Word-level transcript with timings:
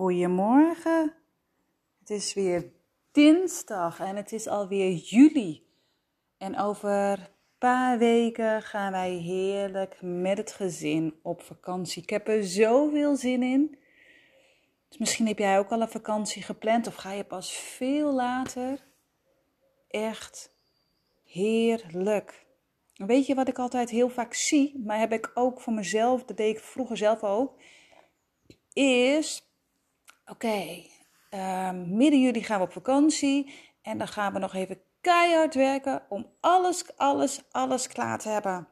Goedemorgen. 0.00 1.14
Het 1.98 2.10
is 2.10 2.34
weer 2.34 2.72
dinsdag 3.12 4.00
en 4.00 4.16
het 4.16 4.32
is 4.32 4.46
alweer 4.46 4.92
juli. 4.92 5.66
En 6.38 6.58
over 6.58 7.18
een 7.18 7.28
paar 7.58 7.98
weken 7.98 8.62
gaan 8.62 8.92
wij 8.92 9.10
heerlijk 9.10 9.98
met 10.02 10.38
het 10.38 10.52
gezin 10.52 11.18
op 11.22 11.42
vakantie. 11.42 12.02
Ik 12.02 12.10
heb 12.10 12.28
er 12.28 12.44
zoveel 12.44 13.16
zin 13.16 13.42
in. 13.42 13.78
Dus 14.88 14.98
misschien 14.98 15.26
heb 15.26 15.38
jij 15.38 15.58
ook 15.58 15.70
al 15.70 15.80
een 15.80 15.88
vakantie 15.88 16.42
gepland 16.42 16.86
of 16.86 16.94
ga 16.94 17.12
je 17.12 17.24
pas 17.24 17.52
veel 17.52 18.12
later. 18.12 18.86
Echt 19.88 20.56
heerlijk. 21.24 22.46
Weet 22.94 23.26
je 23.26 23.34
wat 23.34 23.48
ik 23.48 23.58
altijd 23.58 23.90
heel 23.90 24.08
vaak 24.08 24.34
zie, 24.34 24.82
maar 24.84 24.98
heb 24.98 25.12
ik 25.12 25.30
ook 25.34 25.60
voor 25.60 25.72
mezelf, 25.72 26.24
dat 26.24 26.36
deed 26.36 26.56
ik 26.56 26.62
vroeger 26.62 26.96
zelf 26.96 27.22
ook, 27.22 27.60
is 28.72 29.48
Oké, 30.30 30.82
ehm, 31.30 31.96
midden 31.96 32.20
juli 32.20 32.42
gaan 32.42 32.58
we 32.58 32.66
op 32.66 32.72
vakantie 32.72 33.54
en 33.82 33.98
dan 33.98 34.08
gaan 34.08 34.32
we 34.32 34.38
nog 34.38 34.54
even 34.54 34.80
keihard 35.00 35.54
werken 35.54 36.02
om 36.08 36.26
alles, 36.40 36.96
alles, 36.96 37.42
alles 37.50 37.86
klaar 37.86 38.18
te 38.18 38.28
hebben. 38.28 38.68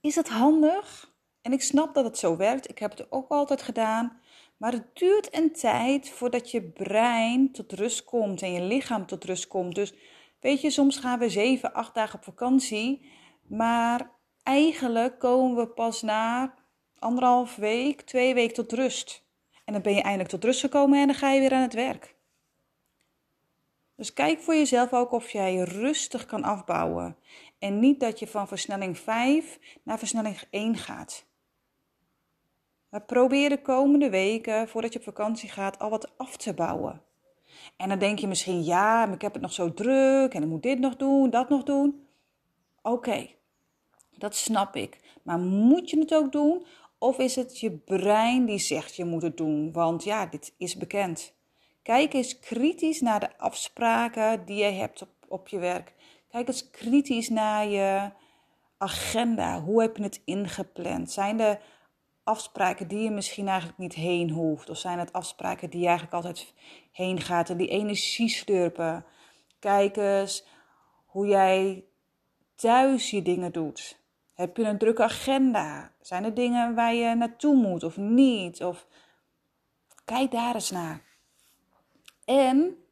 Is 0.00 0.14
het 0.14 0.28
handig? 0.28 1.12
En 1.42 1.52
ik 1.52 1.62
snap 1.62 1.94
dat 1.94 2.04
het 2.04 2.18
zo 2.18 2.36
werkt. 2.36 2.70
Ik 2.70 2.78
heb 2.78 2.90
het 2.90 3.12
ook 3.12 3.28
altijd 3.28 3.62
gedaan. 3.62 4.20
Maar 4.56 4.72
het 4.72 4.96
duurt 4.96 5.36
een 5.36 5.52
tijd 5.52 6.10
voordat 6.10 6.50
je 6.50 6.62
brein 6.62 7.52
tot 7.52 7.72
rust 7.72 8.04
komt 8.04 8.42
en 8.42 8.52
je 8.52 8.60
lichaam 8.60 9.06
tot 9.06 9.24
rust 9.24 9.46
komt. 9.46 9.74
Dus 9.74 9.94
weet 10.40 10.60
je, 10.60 10.70
soms 10.70 10.96
gaan 10.98 11.18
we 11.18 11.28
zeven, 11.28 11.72
acht 11.72 11.94
dagen 11.94 12.18
op 12.18 12.24
vakantie. 12.24 13.10
Maar 13.42 14.10
eigenlijk 14.42 15.18
komen 15.18 15.56
we 15.56 15.68
pas 15.68 16.02
na 16.02 16.54
anderhalf 16.98 17.56
week, 17.56 18.00
twee 18.00 18.34
weken 18.34 18.54
tot 18.54 18.72
rust. 18.72 19.24
En 19.64 19.72
dan 19.72 19.82
ben 19.82 19.94
je 19.94 20.02
eindelijk 20.02 20.30
tot 20.30 20.44
rust 20.44 20.60
gekomen 20.60 21.00
en 21.00 21.06
dan 21.06 21.16
ga 21.16 21.32
je 21.32 21.40
weer 21.40 21.52
aan 21.52 21.62
het 21.62 21.74
werk. 21.74 22.14
Dus 23.96 24.12
kijk 24.12 24.40
voor 24.40 24.54
jezelf 24.54 24.92
ook 24.92 25.12
of 25.12 25.30
jij 25.30 25.58
rustig 25.58 26.26
kan 26.26 26.42
afbouwen. 26.42 27.16
En 27.58 27.78
niet 27.78 28.00
dat 28.00 28.18
je 28.18 28.26
van 28.26 28.48
versnelling 28.48 28.98
5 28.98 29.58
naar 29.82 29.98
versnelling 29.98 30.42
1 30.50 30.76
gaat. 30.76 31.24
Maar 32.88 33.02
probeer 33.02 33.48
de 33.48 33.62
komende 33.62 34.10
weken, 34.10 34.68
voordat 34.68 34.92
je 34.92 34.98
op 34.98 35.04
vakantie 35.04 35.48
gaat, 35.48 35.78
al 35.78 35.90
wat 35.90 36.18
af 36.18 36.36
te 36.36 36.54
bouwen. 36.54 37.02
En 37.76 37.88
dan 37.88 37.98
denk 37.98 38.18
je 38.18 38.26
misschien, 38.26 38.64
ja, 38.64 39.06
maar 39.06 39.14
ik 39.14 39.22
heb 39.22 39.32
het 39.32 39.42
nog 39.42 39.52
zo 39.52 39.74
druk 39.74 40.34
en 40.34 40.42
ik 40.42 40.48
moet 40.48 40.62
dit 40.62 40.78
nog 40.78 40.96
doen, 40.96 41.30
dat 41.30 41.48
nog 41.48 41.62
doen. 41.62 42.06
Oké, 42.82 43.28
dat 44.10 44.36
snap 44.36 44.76
ik. 44.76 45.00
Maar 45.22 45.38
moet 45.38 45.90
je 45.90 45.98
het 45.98 46.14
ook 46.14 46.32
doen 46.32 46.66
of 47.06 47.18
is 47.18 47.36
het 47.36 47.60
je 47.60 47.70
brein 47.70 48.46
die 48.46 48.58
zegt 48.58 48.96
je 48.96 49.04
moet 49.04 49.22
het 49.22 49.36
doen? 49.36 49.72
Want 49.72 50.04
ja, 50.04 50.26
dit 50.26 50.54
is 50.58 50.76
bekend. 50.76 51.34
Kijk 51.82 52.14
eens 52.14 52.38
kritisch 52.38 53.00
naar 53.00 53.20
de 53.20 53.38
afspraken 53.38 54.44
die 54.44 54.56
je 54.56 54.70
hebt 54.70 55.02
op, 55.02 55.08
op 55.28 55.48
je 55.48 55.58
werk. 55.58 55.94
Kijk 56.28 56.48
eens 56.48 56.70
kritisch 56.70 57.28
naar 57.28 57.66
je 57.66 58.10
agenda. 58.78 59.60
Hoe 59.60 59.80
heb 59.82 59.96
je 59.96 60.02
het 60.02 60.22
ingepland? 60.24 61.10
Zijn 61.12 61.40
er 61.40 61.60
afspraken 62.24 62.88
die 62.88 63.02
je 63.02 63.10
misschien 63.10 63.48
eigenlijk 63.48 63.78
niet 63.78 63.94
heen 63.94 64.30
hoeft? 64.30 64.70
Of 64.70 64.78
zijn 64.78 64.98
het 64.98 65.12
afspraken 65.12 65.70
die 65.70 65.80
je 65.80 65.86
eigenlijk 65.86 66.16
altijd 66.16 66.54
heen 66.92 67.20
gaat 67.20 67.50
en 67.50 67.56
die 67.56 67.68
energie 67.68 68.28
slurpen? 68.28 69.04
Kijk 69.58 69.96
eens 69.96 70.46
hoe 71.06 71.26
jij 71.26 71.84
thuis 72.54 73.10
je 73.10 73.22
dingen 73.22 73.52
doet. 73.52 74.04
Heb 74.36 74.56
je 74.56 74.62
een 74.62 74.78
drukke 74.78 75.02
agenda? 75.02 75.92
Zijn 76.00 76.24
er 76.24 76.34
dingen 76.34 76.74
waar 76.74 76.94
je 76.94 77.14
naartoe 77.14 77.54
moet 77.54 77.82
of 77.82 77.96
niet? 77.96 78.64
Of 78.64 78.86
kijk 80.04 80.30
daar 80.30 80.54
eens 80.54 80.70
naar. 80.70 81.02
En 82.24 82.84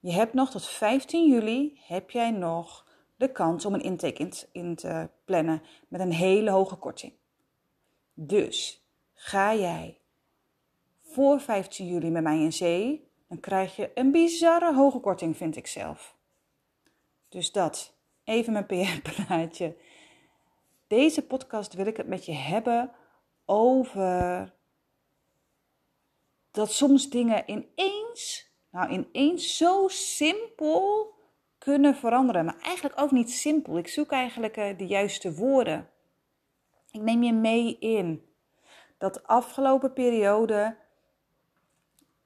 je 0.00 0.12
hebt 0.12 0.32
nog 0.34 0.50
tot 0.50 0.66
15 0.66 1.28
juli 1.28 1.80
heb 1.86 2.10
jij 2.10 2.30
nog 2.30 2.86
de 3.16 3.32
kans 3.32 3.64
om 3.64 3.74
een 3.74 3.82
intake 3.82 4.46
in 4.52 4.74
te 4.74 5.10
plannen 5.24 5.62
met 5.88 6.00
een 6.00 6.12
hele 6.12 6.50
hoge 6.50 6.76
korting. 6.76 7.12
Dus 8.14 8.84
ga 9.14 9.54
jij 9.54 9.98
voor 11.02 11.40
15 11.40 11.86
juli 11.86 12.10
met 12.10 12.22
mij 12.22 12.38
in 12.38 12.52
zee, 12.52 13.08
dan 13.28 13.40
krijg 13.40 13.76
je 13.76 13.90
een 13.94 14.12
bizarre 14.12 14.74
hoge 14.74 14.98
korting, 14.98 15.36
vind 15.36 15.56
ik 15.56 15.66
zelf. 15.66 16.16
Dus 17.28 17.52
dat. 17.52 17.98
Even 18.24 18.52
mijn 18.52 18.66
PR-praatje. 18.66 19.76
Deze 20.86 21.26
podcast 21.26 21.74
wil 21.74 21.86
ik 21.86 21.96
het 21.96 22.06
met 22.06 22.26
je 22.26 22.32
hebben 22.32 22.92
over 23.44 24.52
dat 26.50 26.72
soms 26.72 27.10
dingen 27.10 27.50
ineens, 27.50 28.50
nou 28.70 28.90
ineens 28.90 29.56
zo 29.56 29.88
simpel 29.88 31.14
kunnen 31.58 31.96
veranderen. 31.96 32.44
Maar 32.44 32.60
eigenlijk 32.62 33.00
ook 33.00 33.10
niet 33.10 33.30
simpel. 33.30 33.78
Ik 33.78 33.88
zoek 33.88 34.10
eigenlijk 34.10 34.56
uh, 34.56 34.78
de 34.78 34.86
juiste 34.86 35.34
woorden. 35.34 35.90
Ik 36.90 37.00
neem 37.00 37.22
je 37.22 37.32
mee 37.32 37.78
in 37.78 38.24
dat 38.98 39.26
afgelopen 39.26 39.92
periode 39.92 40.76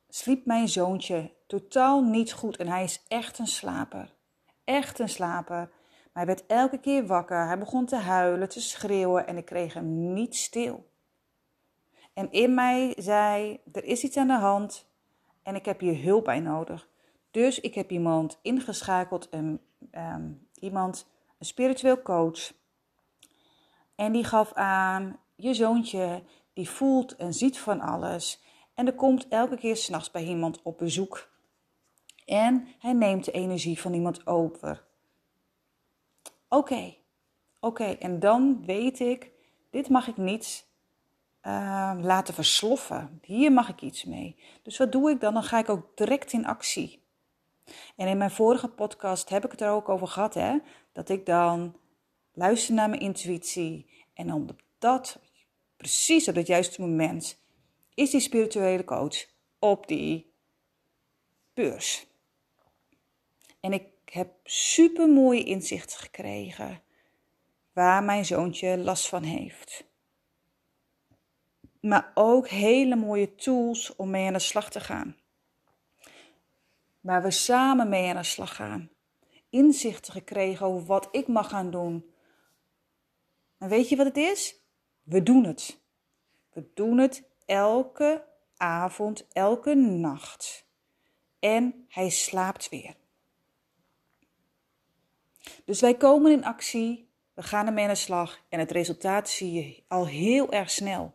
sliep 0.08 0.46
mijn 0.46 0.68
zoontje 0.68 1.32
totaal 1.46 2.02
niet 2.02 2.32
goed 2.32 2.56
en 2.56 2.68
hij 2.68 2.84
is 2.84 3.02
echt 3.08 3.38
een 3.38 3.46
slaper. 3.46 4.14
Echt 4.64 4.98
een 4.98 5.08
slaper. 5.08 5.70
Hij 6.14 6.26
werd 6.26 6.46
elke 6.46 6.78
keer 6.78 7.06
wakker. 7.06 7.46
Hij 7.46 7.58
begon 7.58 7.86
te 7.86 7.96
huilen, 7.96 8.48
te 8.48 8.60
schreeuwen 8.60 9.26
en 9.26 9.36
ik 9.36 9.44
kreeg 9.44 9.74
hem 9.74 10.12
niet 10.12 10.36
stil. 10.36 10.90
En 12.12 12.32
in 12.32 12.54
mij 12.54 12.94
zei: 12.96 13.60
Er 13.72 13.84
is 13.84 14.04
iets 14.04 14.16
aan 14.16 14.26
de 14.26 14.38
hand 14.38 14.88
en 15.42 15.54
ik 15.54 15.64
heb 15.64 15.80
hier 15.80 16.02
hulp 16.02 16.24
bij 16.24 16.40
nodig. 16.40 16.88
Dus 17.30 17.60
ik 17.60 17.74
heb 17.74 17.90
iemand 17.90 18.38
ingeschakeld, 18.42 19.28
een, 19.30 19.60
ehm, 19.90 20.32
iemand, 20.54 21.06
een 21.38 21.46
spiritueel 21.46 22.02
coach. 22.02 22.52
En 23.94 24.12
die 24.12 24.24
gaf 24.24 24.52
aan: 24.52 25.18
Je 25.36 25.54
zoontje, 25.54 26.22
die 26.52 26.70
voelt 26.70 27.16
en 27.16 27.34
ziet 27.34 27.58
van 27.58 27.80
alles. 27.80 28.42
En 28.74 28.86
er 28.86 28.94
komt 28.94 29.28
elke 29.28 29.56
keer 29.56 29.76
s'nachts 29.76 30.10
bij 30.10 30.24
iemand 30.24 30.62
op 30.62 30.78
bezoek. 30.78 31.32
En 32.24 32.68
hij 32.78 32.92
neemt 32.92 33.24
de 33.24 33.32
energie 33.32 33.80
van 33.80 33.92
iemand 33.92 34.26
over. 34.26 34.84
Oké, 36.54 36.94
oké. 37.60 37.84
En 37.84 38.20
dan 38.20 38.64
weet 38.66 39.00
ik, 39.00 39.30
dit 39.70 39.88
mag 39.88 40.08
ik 40.08 40.16
niet 40.16 40.66
uh, 41.42 41.98
laten 42.00 42.34
versloffen. 42.34 43.20
Hier 43.22 43.52
mag 43.52 43.68
ik 43.68 43.80
iets 43.80 44.04
mee. 44.04 44.36
Dus 44.62 44.76
wat 44.76 44.92
doe 44.92 45.10
ik 45.10 45.20
dan? 45.20 45.34
Dan 45.34 45.42
ga 45.42 45.58
ik 45.58 45.68
ook 45.68 45.96
direct 45.96 46.32
in 46.32 46.46
actie. 46.46 47.02
En 47.96 48.08
in 48.08 48.18
mijn 48.18 48.30
vorige 48.30 48.68
podcast 48.68 49.28
heb 49.28 49.44
ik 49.44 49.50
het 49.50 49.60
er 49.60 49.70
ook 49.70 49.88
over 49.88 50.06
gehad, 50.08 50.34
hè? 50.34 50.58
Dat 50.92 51.08
ik 51.08 51.26
dan 51.26 51.76
luister 52.32 52.74
naar 52.74 52.88
mijn 52.88 53.00
intuïtie. 53.00 53.90
En 54.14 54.26
dan 54.26 54.42
op 54.50 54.62
dat, 54.78 55.18
precies 55.76 56.28
op 56.28 56.34
het 56.34 56.46
juiste 56.46 56.80
moment, 56.80 57.40
is 57.94 58.10
die 58.10 58.20
spirituele 58.20 58.84
coach 58.84 59.26
op 59.58 59.86
die 59.86 60.32
beurs. 61.54 62.06
En 63.60 63.72
ik 63.72 63.93
heb 64.10 64.28
super 64.44 65.08
mooie 65.08 65.44
inzichten 65.44 65.98
gekregen 65.98 66.82
waar 67.72 68.02
mijn 68.02 68.24
zoontje 68.24 68.78
last 68.78 69.08
van 69.08 69.22
heeft. 69.22 69.84
Maar 71.80 72.10
ook 72.14 72.48
hele 72.48 72.96
mooie 72.96 73.34
tools 73.34 73.96
om 73.96 74.10
mee 74.10 74.26
aan 74.26 74.32
de 74.32 74.38
slag 74.38 74.70
te 74.70 74.80
gaan. 74.80 75.16
Waar 77.00 77.22
we 77.22 77.30
samen 77.30 77.88
mee 77.88 78.08
aan 78.08 78.16
de 78.16 78.22
slag 78.22 78.54
gaan. 78.54 78.90
Inzichten 79.50 80.12
gekregen 80.12 80.66
over 80.66 80.86
wat 80.86 81.08
ik 81.10 81.26
mag 81.26 81.48
gaan 81.48 81.70
doen. 81.70 82.12
En 83.58 83.68
weet 83.68 83.88
je 83.88 83.96
wat 83.96 84.06
het 84.06 84.16
is? 84.16 84.56
We 85.02 85.22
doen 85.22 85.44
het. 85.44 85.80
We 86.52 86.70
doen 86.74 86.98
het 86.98 87.22
elke 87.46 88.24
avond, 88.56 89.26
elke 89.32 89.74
nacht. 89.74 90.66
En 91.38 91.84
hij 91.88 92.10
slaapt 92.10 92.68
weer. 92.68 92.94
Dus 95.64 95.80
wij 95.80 95.94
komen 95.94 96.32
in 96.32 96.44
actie, 96.44 97.08
we 97.34 97.42
gaan 97.42 97.66
ermee 97.66 97.84
aan 97.84 97.90
de 97.90 97.96
slag 97.96 98.40
en 98.48 98.58
het 98.58 98.70
resultaat 98.70 99.28
zie 99.28 99.52
je 99.52 99.82
al 99.88 100.06
heel 100.06 100.52
erg 100.52 100.70
snel. 100.70 101.14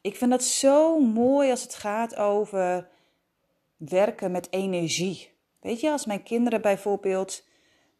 Ik 0.00 0.16
vind 0.16 0.30
dat 0.30 0.44
zo 0.44 0.98
mooi 1.00 1.50
als 1.50 1.62
het 1.62 1.74
gaat 1.74 2.16
over 2.16 2.88
werken 3.76 4.30
met 4.30 4.52
energie. 4.52 5.30
Weet 5.60 5.80
je, 5.80 5.90
als 5.90 6.06
mijn 6.06 6.22
kinderen 6.22 6.60
bijvoorbeeld 6.60 7.44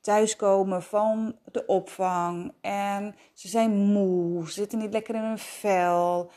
thuiskomen 0.01 0.83
van 0.83 1.39
de 1.53 1.67
opvang 1.67 2.53
en 2.61 3.17
ze 3.33 3.49
zijn 3.49 3.71
moe, 3.71 4.47
ze 4.47 4.53
zitten 4.53 4.79
niet 4.79 4.93
lekker 4.93 5.15
in 5.15 5.23
hun 5.23 5.39
vel, 5.39 6.31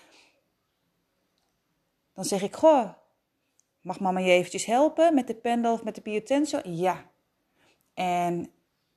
dan 2.14 2.26
zeg 2.26 2.42
ik: 2.42 2.56
Goh, 2.56 2.90
mag 3.82 4.00
mama 4.00 4.20
je 4.20 4.32
eventjes 4.32 4.66
helpen 4.66 5.14
met 5.14 5.28
de 5.28 5.36
pendel 5.36 5.74
of 5.74 5.84
met 5.84 5.96
de 5.96 6.02
biotensor? 6.02 6.68
Ja. 6.68 7.10
En 7.94 8.52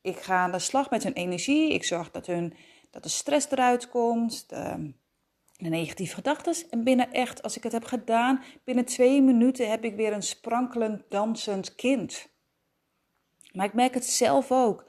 ik 0.08 0.18
ga 0.18 0.36
aan 0.36 0.52
de 0.52 0.58
slag 0.58 0.90
met 0.90 1.02
hun 1.02 1.12
energie. 1.12 1.72
Ik 1.72 1.84
zorg 1.84 2.10
dat, 2.10 2.26
hun, 2.26 2.54
dat 2.90 3.02
de 3.02 3.08
stress 3.08 3.50
eruit 3.50 3.88
komt. 3.88 4.48
De 4.48 4.92
de 5.58 5.68
negatieve 5.68 6.14
gedachten. 6.14 6.54
En 6.70 6.84
binnen 6.84 7.12
echt, 7.12 7.42
als 7.42 7.56
ik 7.56 7.62
het 7.62 7.72
heb 7.72 7.84
gedaan, 7.84 8.42
binnen 8.64 8.84
twee 8.84 9.22
minuten 9.22 9.70
heb 9.70 9.84
ik 9.84 9.96
weer 9.96 10.12
een 10.12 10.22
sprankelend, 10.22 11.02
dansend 11.08 11.74
kind. 11.74 12.28
Maar 13.52 13.66
ik 13.66 13.74
merk 13.74 13.94
het 13.94 14.04
zelf 14.04 14.52
ook. 14.52 14.86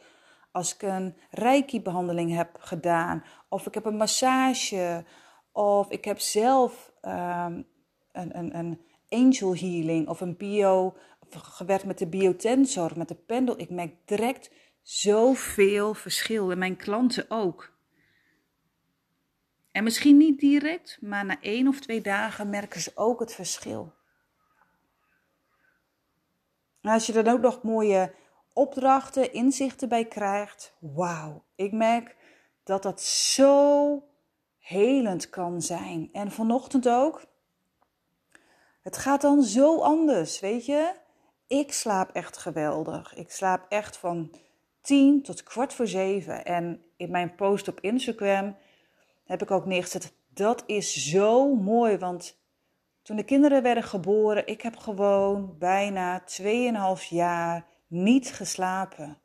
Als 0.51 0.73
ik 0.73 0.81
een 0.81 1.15
reiki-behandeling 1.29 2.35
heb 2.35 2.57
gedaan, 2.59 3.23
of 3.49 3.65
ik 3.65 3.73
heb 3.73 3.85
een 3.85 3.97
massage, 3.97 5.05
of 5.51 5.89
ik 5.89 6.05
heb 6.05 6.19
zelf 6.19 6.91
um, 7.01 7.67
een, 8.11 8.37
een, 8.37 8.57
een 8.57 8.81
angel 9.09 9.55
healing 9.55 10.07
of 10.07 10.21
een 10.21 10.37
bio, 10.37 10.95
gewerkt 11.29 11.85
met 11.85 11.97
de 11.97 12.07
biotensor, 12.07 12.91
met 12.95 13.07
de 13.07 13.15
pendel. 13.15 13.59
Ik 13.59 13.69
merk 13.69 13.93
direct 14.05 14.51
zoveel 14.89 15.93
verschil 15.93 16.51
en 16.51 16.57
mijn 16.57 16.75
klanten 16.75 17.25
ook. 17.27 17.71
En 19.71 19.83
misschien 19.83 20.17
niet 20.17 20.39
direct, 20.39 20.97
maar 21.01 21.25
na 21.25 21.41
één 21.41 21.67
of 21.67 21.79
twee 21.79 22.01
dagen 22.01 22.49
merken 22.49 22.81
ze 22.81 22.91
ook 22.95 23.19
het 23.19 23.33
verschil. 23.33 23.93
Als 26.81 27.05
je 27.05 27.13
dan 27.13 27.27
ook 27.27 27.41
nog 27.41 27.61
mooie 27.63 28.13
opdrachten, 28.53 29.33
inzichten 29.33 29.89
bij 29.89 30.05
krijgt, 30.05 30.75
wauw, 30.79 31.43
ik 31.55 31.71
merk 31.71 32.15
dat 32.63 32.83
dat 32.83 33.01
zo 33.01 34.03
helend 34.57 35.29
kan 35.29 35.61
zijn. 35.61 36.09
En 36.11 36.31
vanochtend 36.31 36.89
ook, 36.89 37.25
het 38.81 38.97
gaat 38.97 39.21
dan 39.21 39.43
zo 39.43 39.81
anders, 39.81 40.39
weet 40.39 40.65
je. 40.65 40.93
Ik 41.47 41.73
slaap 41.73 42.09
echt 42.11 42.37
geweldig. 42.37 43.15
Ik 43.15 43.31
slaap 43.31 43.65
echt 43.69 43.97
van 43.97 44.31
tien 44.81 45.21
tot 45.21 45.43
kwart 45.43 45.73
voor 45.73 45.87
zeven. 45.87 46.45
En 46.45 46.83
in 46.97 47.11
mijn 47.11 47.35
post 47.35 47.67
op 47.67 47.79
Instagram 47.79 48.57
heb 49.23 49.41
ik 49.41 49.51
ook 49.51 49.65
neergezet. 49.65 50.13
Dat 50.33 50.63
is 50.65 51.09
zo 51.09 51.55
mooi, 51.55 51.97
want 51.97 52.39
toen 53.01 53.17
de 53.17 53.23
kinderen 53.23 53.63
werden 53.63 53.83
geboren, 53.83 54.47
ik 54.47 54.61
heb 54.61 54.77
gewoon 54.77 55.55
bijna 55.57 56.23
2,5 56.99 57.07
jaar 57.09 57.67
niet 57.87 58.31
geslapen. 58.33 59.21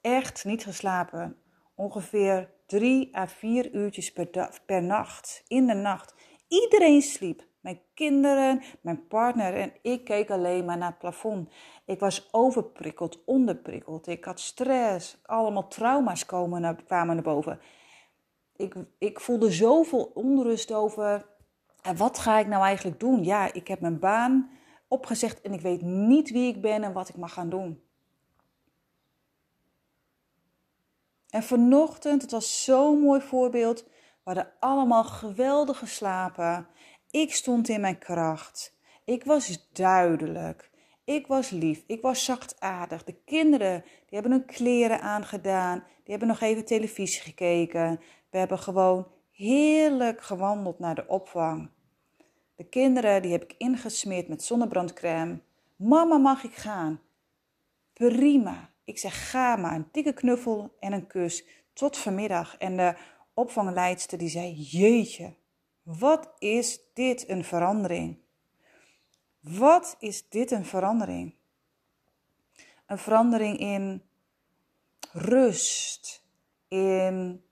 Echt 0.00 0.44
niet 0.44 0.64
geslapen. 0.64 1.36
Ongeveer 1.74 2.50
3 2.66 3.16
à 3.16 3.26
4 3.26 3.74
uurtjes 3.74 4.12
per, 4.12 4.60
per 4.66 4.82
nacht, 4.82 5.42
in 5.46 5.66
de 5.66 5.74
nacht. 5.74 6.14
Iedereen 6.48 7.02
sliep. 7.02 7.46
Mijn 7.62 7.80
kinderen, 7.94 8.62
mijn 8.80 9.06
partner 9.06 9.54
en 9.54 9.72
ik 9.82 10.04
keek 10.04 10.30
alleen 10.30 10.64
maar 10.64 10.78
naar 10.78 10.88
het 10.88 10.98
plafond. 10.98 11.52
Ik 11.84 12.00
was 12.00 12.28
overprikkeld, 12.32 13.24
onderprikkeld. 13.24 14.06
Ik 14.06 14.24
had 14.24 14.40
stress. 14.40 15.20
Allemaal 15.22 15.68
trauma's 15.68 16.26
komen 16.26 16.84
kwamen 16.84 17.14
naar 17.14 17.24
boven 17.24 17.60
ik, 18.62 18.74
ik 18.98 19.20
voelde 19.20 19.50
zoveel 19.50 20.10
onrust 20.14 20.72
over. 20.72 21.26
En 21.82 21.96
wat 21.96 22.18
ga 22.18 22.38
ik 22.38 22.46
nou 22.46 22.64
eigenlijk 22.64 23.00
doen? 23.00 23.24
Ja, 23.24 23.52
ik 23.52 23.68
heb 23.68 23.80
mijn 23.80 23.98
baan 23.98 24.50
opgezegd 24.88 25.40
en 25.40 25.52
ik 25.52 25.60
weet 25.60 25.82
niet 25.82 26.30
wie 26.30 26.54
ik 26.54 26.60
ben 26.62 26.82
en 26.82 26.92
wat 26.92 27.08
ik 27.08 27.16
mag 27.16 27.32
gaan 27.32 27.48
doen. 27.48 27.82
En 31.30 31.42
vanochtend, 31.42 32.22
het 32.22 32.30
was 32.30 32.64
zo'n 32.64 33.00
mooi 33.00 33.20
voorbeeld. 33.20 33.84
We 33.84 33.90
hadden 34.32 34.52
allemaal 34.60 35.04
geweldig 35.04 35.78
geslapen. 35.78 36.66
Ik 37.12 37.34
stond 37.34 37.68
in 37.68 37.80
mijn 37.80 37.98
kracht. 37.98 38.76
Ik 39.04 39.24
was 39.24 39.68
duidelijk. 39.72 40.70
Ik 41.04 41.26
was 41.26 41.50
lief. 41.50 41.84
Ik 41.86 42.02
was 42.02 42.24
zachtaardig. 42.24 43.04
De 43.04 43.16
kinderen, 43.24 43.82
die 43.82 44.18
hebben 44.18 44.30
hun 44.30 44.44
kleren 44.44 45.00
aangedaan. 45.00 45.78
Die 45.78 46.10
hebben 46.10 46.28
nog 46.28 46.40
even 46.40 46.64
televisie 46.64 47.20
gekeken. 47.20 48.00
We 48.30 48.38
hebben 48.38 48.58
gewoon 48.58 49.06
heerlijk 49.30 50.22
gewandeld 50.22 50.78
naar 50.78 50.94
de 50.94 51.06
opvang. 51.06 51.70
De 52.56 52.64
kinderen 52.64 53.22
die 53.22 53.32
heb 53.32 53.42
ik 53.42 53.54
ingesmeerd 53.58 54.28
met 54.28 54.42
zonnebrandcrème. 54.42 55.40
Mama, 55.76 56.16
mag 56.16 56.44
ik 56.44 56.54
gaan? 56.54 57.00
Prima. 57.92 58.70
Ik 58.84 58.98
zeg 58.98 59.30
ga 59.30 59.56
maar. 59.56 59.74
Een 59.74 59.88
dikke 59.92 60.12
knuffel 60.12 60.76
en 60.80 60.92
een 60.92 61.06
kus. 61.06 61.44
Tot 61.72 61.96
vanmiddag. 61.96 62.56
En 62.58 62.76
de 62.76 62.94
opvangleidster 63.34 64.18
die 64.18 64.28
zei: 64.28 64.52
Jeetje, 64.52 65.34
wat 65.82 66.32
is 66.38 66.80
dit 66.92 67.28
een 67.28 67.44
verandering? 67.44 68.18
Wat 69.40 69.96
is 69.98 70.28
dit 70.28 70.50
een 70.50 70.64
verandering? 70.64 71.34
Een 72.86 72.98
verandering 72.98 73.58
in 73.58 74.02
rust, 75.12 76.24
in 76.68 77.44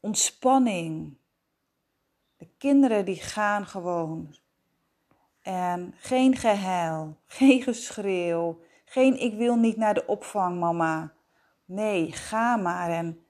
ontspanning. 0.00 1.16
De 2.36 2.48
kinderen 2.58 3.04
die 3.04 3.20
gaan 3.20 3.66
gewoon. 3.66 4.34
En 5.40 5.94
geen 5.96 6.36
gehuil, 6.36 7.16
geen 7.26 7.62
geschreeuw, 7.62 8.60
geen 8.84 9.20
ik 9.20 9.34
wil 9.34 9.56
niet 9.56 9.76
naar 9.76 9.94
de 9.94 10.06
opvang, 10.06 10.60
mama. 10.60 11.12
Nee, 11.64 12.12
ga 12.12 12.56
maar. 12.56 12.90
En 12.90 13.24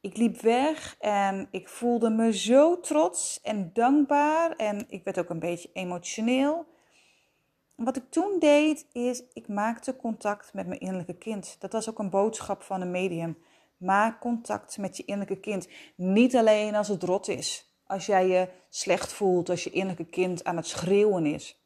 ik 0.00 0.16
liep 0.16 0.40
weg 0.40 0.96
en 0.98 1.48
ik 1.50 1.68
voelde 1.68 2.10
me 2.10 2.32
zo 2.36 2.80
trots 2.80 3.40
en 3.42 3.70
dankbaar. 3.72 4.56
En 4.56 4.86
ik 4.88 5.04
werd 5.04 5.18
ook 5.18 5.30
een 5.30 5.38
beetje 5.38 5.70
emotioneel. 5.72 6.66
Wat 7.76 7.96
ik 7.96 8.10
toen 8.10 8.38
deed, 8.38 8.86
is 8.92 9.22
ik 9.32 9.48
maakte 9.48 9.96
contact 9.96 10.54
met 10.54 10.66
mijn 10.66 10.80
innerlijke 10.80 11.16
kind. 11.16 11.56
Dat 11.58 11.72
was 11.72 11.88
ook 11.88 11.98
een 11.98 12.10
boodschap 12.10 12.62
van 12.62 12.80
een 12.80 12.90
medium. 12.90 13.38
Maak 13.76 14.20
contact 14.20 14.78
met 14.78 14.96
je 14.96 15.04
innerlijke 15.04 15.40
kind. 15.40 15.68
Niet 15.94 16.36
alleen 16.36 16.74
als 16.74 16.88
het 16.88 17.02
rot 17.02 17.28
is. 17.28 17.72
Als 17.86 18.06
jij 18.06 18.28
je 18.28 18.48
slecht 18.68 19.12
voelt, 19.12 19.48
als 19.48 19.64
je 19.64 19.70
innerlijke 19.70 20.10
kind 20.10 20.44
aan 20.44 20.56
het 20.56 20.66
schreeuwen 20.66 21.26
is. 21.26 21.62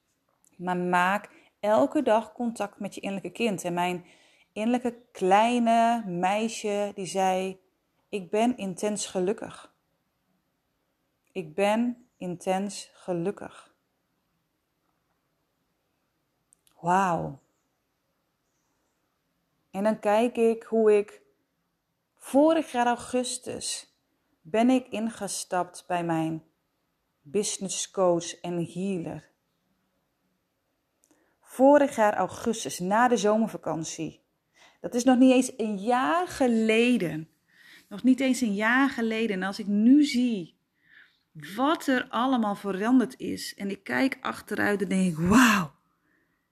Maar 0.56 0.76
maak 0.76 1.30
elke 1.60 2.02
dag 2.02 2.32
contact 2.32 2.80
met 2.80 2.94
je 2.94 3.00
innerlijke 3.00 3.38
kind. 3.38 3.64
En 3.64 3.74
mijn 3.74 4.04
innerlijke 4.52 4.98
kleine 5.12 6.04
meisje 6.06 6.92
die 6.94 7.06
zei: 7.06 7.61
Ik 8.12 8.30
ben 8.30 8.56
intens 8.56 9.06
gelukkig. 9.06 9.74
Ik 11.30 11.54
ben 11.54 12.08
intens 12.16 12.90
gelukkig. 12.94 13.74
Wauw. 16.80 17.40
En 19.70 19.84
dan 19.84 19.98
kijk 19.98 20.36
ik 20.36 20.62
hoe 20.62 20.96
ik 20.96 21.22
Vorig 22.14 22.72
jaar 22.72 22.86
augustus 22.86 23.96
ben 24.40 24.70
ik 24.70 24.88
ingestapt 24.88 25.84
bij 25.86 26.04
mijn 26.04 26.44
business 27.20 27.90
coach 27.90 28.40
en 28.40 28.72
healer. 28.72 29.30
Vorig 31.40 31.96
jaar 31.96 32.14
augustus, 32.14 32.78
na 32.78 33.08
de 33.08 33.16
zomervakantie. 33.16 34.22
Dat 34.80 34.94
is 34.94 35.04
nog 35.04 35.18
niet 35.18 35.32
eens 35.32 35.52
een 35.56 35.78
jaar 35.78 36.28
geleden. 36.28 37.31
Nog 37.92 38.02
niet 38.02 38.20
eens 38.20 38.40
een 38.40 38.54
jaar 38.54 38.90
geleden. 38.90 39.36
En 39.36 39.42
als 39.42 39.58
ik 39.58 39.66
nu 39.66 40.04
zie 40.04 40.54
wat 41.54 41.86
er 41.86 42.06
allemaal 42.08 42.54
veranderd 42.54 43.18
is. 43.18 43.54
En 43.54 43.70
ik 43.70 43.84
kijk 43.84 44.18
achteruit 44.20 44.82
en 44.82 44.88
denk 44.88 45.18
ik, 45.18 45.18
wauw, 45.18 45.72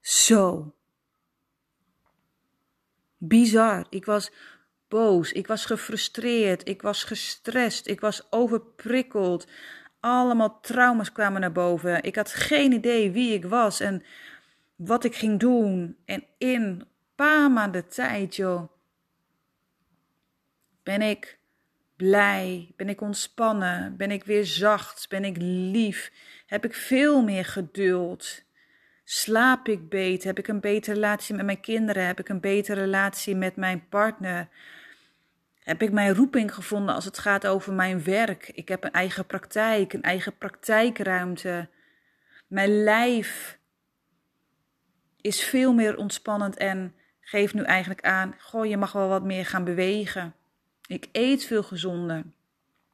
zo. 0.00 0.75
Bizar. 3.18 3.87
Ik 3.90 4.04
was 4.04 4.30
boos, 4.88 5.32
ik 5.32 5.47
was 5.47 5.64
gefrustreerd, 5.64 6.68
ik 6.68 6.82
was 6.82 7.04
gestrest, 7.04 7.87
ik 7.87 8.00
was 8.00 8.32
overprikkeld. 8.32 9.47
Allemaal 10.00 10.61
trauma's 10.61 11.12
kwamen 11.12 11.40
naar 11.40 11.52
boven. 11.52 12.02
Ik 12.02 12.16
had 12.16 12.32
geen 12.32 12.73
idee 12.73 13.11
wie 13.11 13.32
ik 13.32 13.44
was 13.44 13.80
en 13.80 14.02
wat 14.76 15.04
ik 15.04 15.14
ging 15.14 15.40
doen. 15.40 15.97
En 16.04 16.25
in 16.38 16.62
een 16.62 16.87
paar 17.14 17.50
maanden 17.50 17.88
tijd, 17.88 18.37
joh, 18.37 18.70
ben 20.90 21.02
ik 21.02 21.38
blij, 21.97 22.73
ben 22.76 22.88
ik 22.88 23.00
ontspannen, 23.00 23.97
ben 23.97 24.11
ik 24.11 24.25
weer 24.25 24.44
zacht, 24.44 25.09
ben 25.09 25.25
ik 25.25 25.37
lief, 25.38 26.12
heb 26.47 26.64
ik 26.64 26.75
veel 26.75 27.23
meer 27.23 27.44
geduld. 27.44 28.42
Slaap 29.04 29.68
ik 29.68 29.88
beter? 29.88 30.26
Heb 30.26 30.38
ik 30.38 30.49
een 30.49 30.61
betere 30.61 30.94
relatie 30.94 31.35
met 31.35 31.44
mijn 31.44 31.61
kinderen? 31.61 32.06
Heb 32.06 32.18
ik 32.18 32.28
een 32.28 32.40
betere 32.40 32.80
relatie 32.80 33.37
met 33.37 33.56
mijn 33.56 33.88
partner? 33.88 34.49
heb 35.61 35.82
ik 35.82 35.92
mijn 35.92 36.14
roeping 36.14 36.54
gevonden 36.54 36.94
als 36.94 37.04
het 37.04 37.18
gaat 37.18 37.47
over 37.47 37.73
mijn 37.73 38.04
werk. 38.04 38.49
Ik 38.49 38.68
heb 38.68 38.85
een 38.85 38.92
eigen 38.92 39.26
praktijk, 39.26 39.92
een 39.92 40.02
eigen 40.02 40.37
praktijkruimte. 40.37 41.68
Mijn 42.47 42.82
lijf 42.82 43.59
is 45.20 45.42
veel 45.42 45.73
meer 45.73 45.97
ontspannend 45.97 46.56
en 46.56 46.94
geeft 47.20 47.54
nu 47.54 47.62
eigenlijk 47.62 48.00
aan: 48.00 48.35
goh, 48.38 48.66
je 48.66 48.76
mag 48.76 48.92
wel 48.92 49.09
wat 49.09 49.25
meer 49.25 49.47
gaan 49.47 49.64
bewegen. 49.64 50.35
Ik 50.90 51.09
eet 51.12 51.44
veel 51.44 51.62
gezonder. 51.62 52.25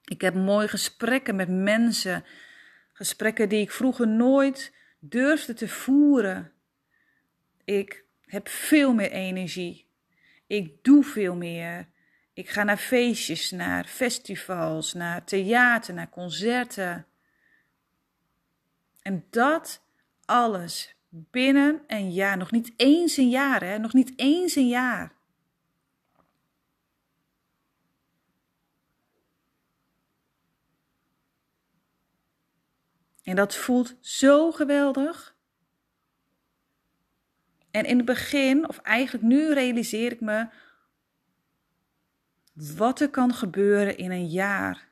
Ik 0.05 0.21
heb 0.21 0.35
mooie 0.35 0.69
gesprekken 0.69 1.37
met 1.37 1.49
mensen. 1.49 2.25
Gesprekken 2.93 3.49
die 3.49 3.61
ik 3.61 3.71
vroeger 3.71 4.09
nooit 4.09 4.73
durfde 4.99 5.55
te 5.55 5.69
voeren. 5.69 6.53
Ik 7.65 8.05
heb 8.21 8.49
veel 8.49 8.95
meer 8.95 9.11
energie. 9.11 9.87
Ik 10.47 10.85
doe 10.85 11.05
veel 11.05 11.35
meer. 11.35 11.89
Ik 12.33 12.49
ga 12.49 12.63
naar 12.63 12.77
feestjes, 12.77 13.51
naar 13.51 13.85
festivals, 13.85 14.93
naar 14.93 15.25
theater, 15.25 15.95
naar 15.95 16.11
concerten. 16.11 17.07
En 19.03 19.25
dat 19.31 19.83
alles 20.25 20.95
binnen 21.09 21.83
een 21.87 22.13
jaar, 22.13 22.37
nog 22.37 22.51
niet 22.51 22.73
eens 22.77 23.17
een 23.17 23.31
jaar, 23.31 23.65
hè? 23.65 23.79
nog 23.79 23.93
niet 23.93 24.13
eens 24.17 24.57
een 24.57 24.69
jaar. 24.69 25.16
En 33.27 33.37
dat 33.37 33.57
voelt 33.57 33.97
zo 34.01 34.53
geweldig. 34.53 35.37
En 37.71 37.85
in 37.85 37.97
het 37.97 38.07
begin, 38.07 38.69
of 38.69 38.79
eigenlijk 38.79 39.25
nu 39.25 39.53
realiseer 39.53 40.13
ik 40.13 40.21
me 40.21 40.49
wat 42.53 43.01
er 43.01 43.11
kan 43.11 43.35
gebeuren 43.35 43.97
in 43.97 44.11
een 44.11 44.27
jaar. 44.27 44.89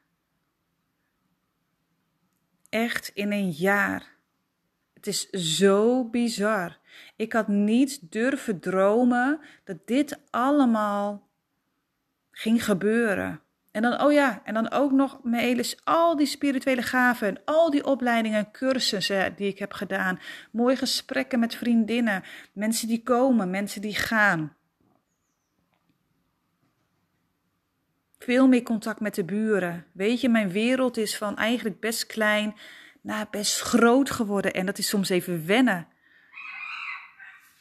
Echt 2.68 3.08
in 3.08 3.32
een 3.32 3.50
jaar. 3.50 4.16
Het 4.92 5.06
is 5.06 5.30
zo 5.30 6.04
bizar. 6.04 6.78
Ik 7.16 7.32
had 7.32 7.48
niet 7.48 8.12
durven 8.12 8.60
dromen 8.60 9.40
dat 9.64 9.86
dit 9.86 10.18
allemaal 10.30 11.28
ging 12.30 12.64
gebeuren. 12.64 13.43
En 13.74 13.82
dan, 13.82 14.00
oh 14.00 14.12
ja, 14.12 14.40
en 14.44 14.54
dan 14.54 14.70
ook 14.70 14.92
nog 14.92 15.20
Melis, 15.22 15.84
al 15.84 16.16
die 16.16 16.26
spirituele 16.26 16.82
gaven, 16.82 17.28
en 17.28 17.40
al 17.44 17.70
die 17.70 17.84
opleidingen 17.84 18.38
en 18.38 18.50
cursussen 18.50 19.34
die 19.36 19.48
ik 19.48 19.58
heb 19.58 19.72
gedaan. 19.72 20.20
Mooie 20.50 20.76
gesprekken 20.76 21.38
met 21.38 21.54
vriendinnen, 21.54 22.22
mensen 22.52 22.88
die 22.88 23.02
komen, 23.02 23.50
mensen 23.50 23.80
die 23.80 23.94
gaan. 23.94 24.56
Veel 28.18 28.48
meer 28.48 28.62
contact 28.62 29.00
met 29.00 29.14
de 29.14 29.24
buren. 29.24 29.86
Weet 29.92 30.20
je, 30.20 30.28
mijn 30.28 30.50
wereld 30.50 30.96
is 30.96 31.16
van 31.16 31.36
eigenlijk 31.36 31.80
best 31.80 32.06
klein 32.06 32.54
naar 33.00 33.26
best 33.30 33.60
groot 33.60 34.10
geworden. 34.10 34.52
En 34.52 34.66
dat 34.66 34.78
is 34.78 34.88
soms 34.88 35.08
even 35.08 35.46
wennen. 35.46 35.88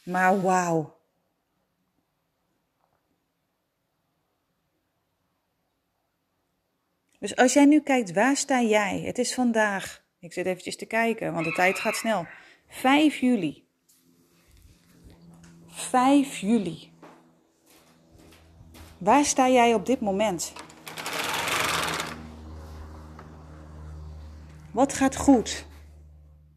Maar 0.04 0.42
wauw. 0.42 0.93
Dus 7.24 7.36
als 7.36 7.52
jij 7.52 7.64
nu 7.64 7.80
kijkt, 7.80 8.12
waar 8.12 8.36
sta 8.36 8.62
jij? 8.62 9.00
Het 9.00 9.18
is 9.18 9.34
vandaag. 9.34 10.02
Ik 10.18 10.32
zit 10.32 10.46
eventjes 10.46 10.76
te 10.76 10.86
kijken, 10.86 11.32
want 11.32 11.44
de 11.44 11.52
tijd 11.52 11.78
gaat 11.78 11.94
snel. 11.94 12.26
5 12.68 13.16
juli. 13.16 13.66
5 15.66 16.38
juli. 16.38 16.92
Waar 18.98 19.24
sta 19.24 19.48
jij 19.48 19.74
op 19.74 19.86
dit 19.86 20.00
moment? 20.00 20.52
Wat 24.72 24.92
gaat 24.92 25.16
goed? 25.16 25.66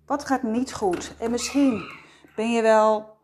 Wat 0.05 0.25
gaat 0.25 0.43
niet 0.43 0.73
goed? 0.73 1.15
En 1.19 1.31
misschien 1.31 1.91
ben 2.35 2.51
je 2.51 2.61
wel 2.61 3.16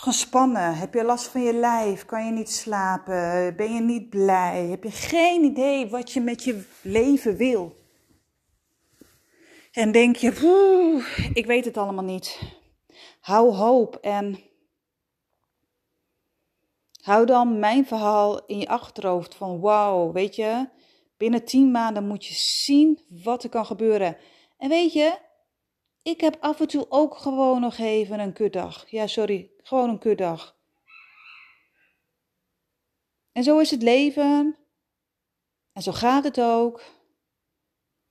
gespannen? 0.00 0.74
Heb 0.74 0.94
je 0.94 1.04
last 1.04 1.26
van 1.26 1.42
je 1.42 1.52
lijf? 1.52 2.04
Kan 2.04 2.26
je 2.26 2.32
niet 2.32 2.50
slapen? 2.50 3.56
Ben 3.56 3.74
je 3.74 3.80
niet 3.80 4.10
blij? 4.10 4.66
Heb 4.66 4.82
je 4.84 4.90
geen 4.90 5.44
idee 5.44 5.90
wat 5.90 6.12
je 6.12 6.20
met 6.20 6.44
je 6.44 6.64
leven 6.82 7.36
wil? 7.36 7.76
En 9.72 9.92
denk 9.92 10.16
je, 10.16 10.28
ik 11.34 11.46
weet 11.46 11.64
het 11.64 11.76
allemaal 11.76 12.04
niet. 12.04 12.40
Hou 13.20 13.54
hoop 13.54 13.96
en 13.96 14.38
hou 17.02 17.26
dan 17.26 17.58
mijn 17.58 17.86
verhaal 17.86 18.46
in 18.46 18.58
je 18.58 18.68
achterhoofd 18.68 19.34
van 19.34 19.60
wauw, 19.60 20.12
weet 20.12 20.36
je, 20.36 20.68
binnen 21.16 21.44
tien 21.44 21.70
maanden 21.70 22.06
moet 22.06 22.26
je 22.26 22.34
zien 22.34 23.00
wat 23.08 23.42
er 23.42 23.48
kan 23.48 23.66
gebeuren. 23.66 24.16
En 24.58 24.68
weet 24.68 24.92
je, 24.92 25.18
ik 26.02 26.20
heb 26.20 26.36
af 26.40 26.60
en 26.60 26.68
toe 26.68 26.86
ook 26.88 27.16
gewoon 27.16 27.60
nog 27.60 27.78
even 27.78 28.20
een 28.20 28.32
kutdag. 28.32 28.90
Ja, 28.90 29.06
sorry, 29.06 29.49
gewoon 29.70 29.88
een 29.88 29.98
kutdag. 29.98 30.56
En 33.32 33.42
zo 33.42 33.58
is 33.58 33.70
het 33.70 33.82
leven. 33.82 34.56
En 35.72 35.82
zo 35.82 35.92
gaat 35.92 36.24
het 36.24 36.40
ook. 36.40 36.82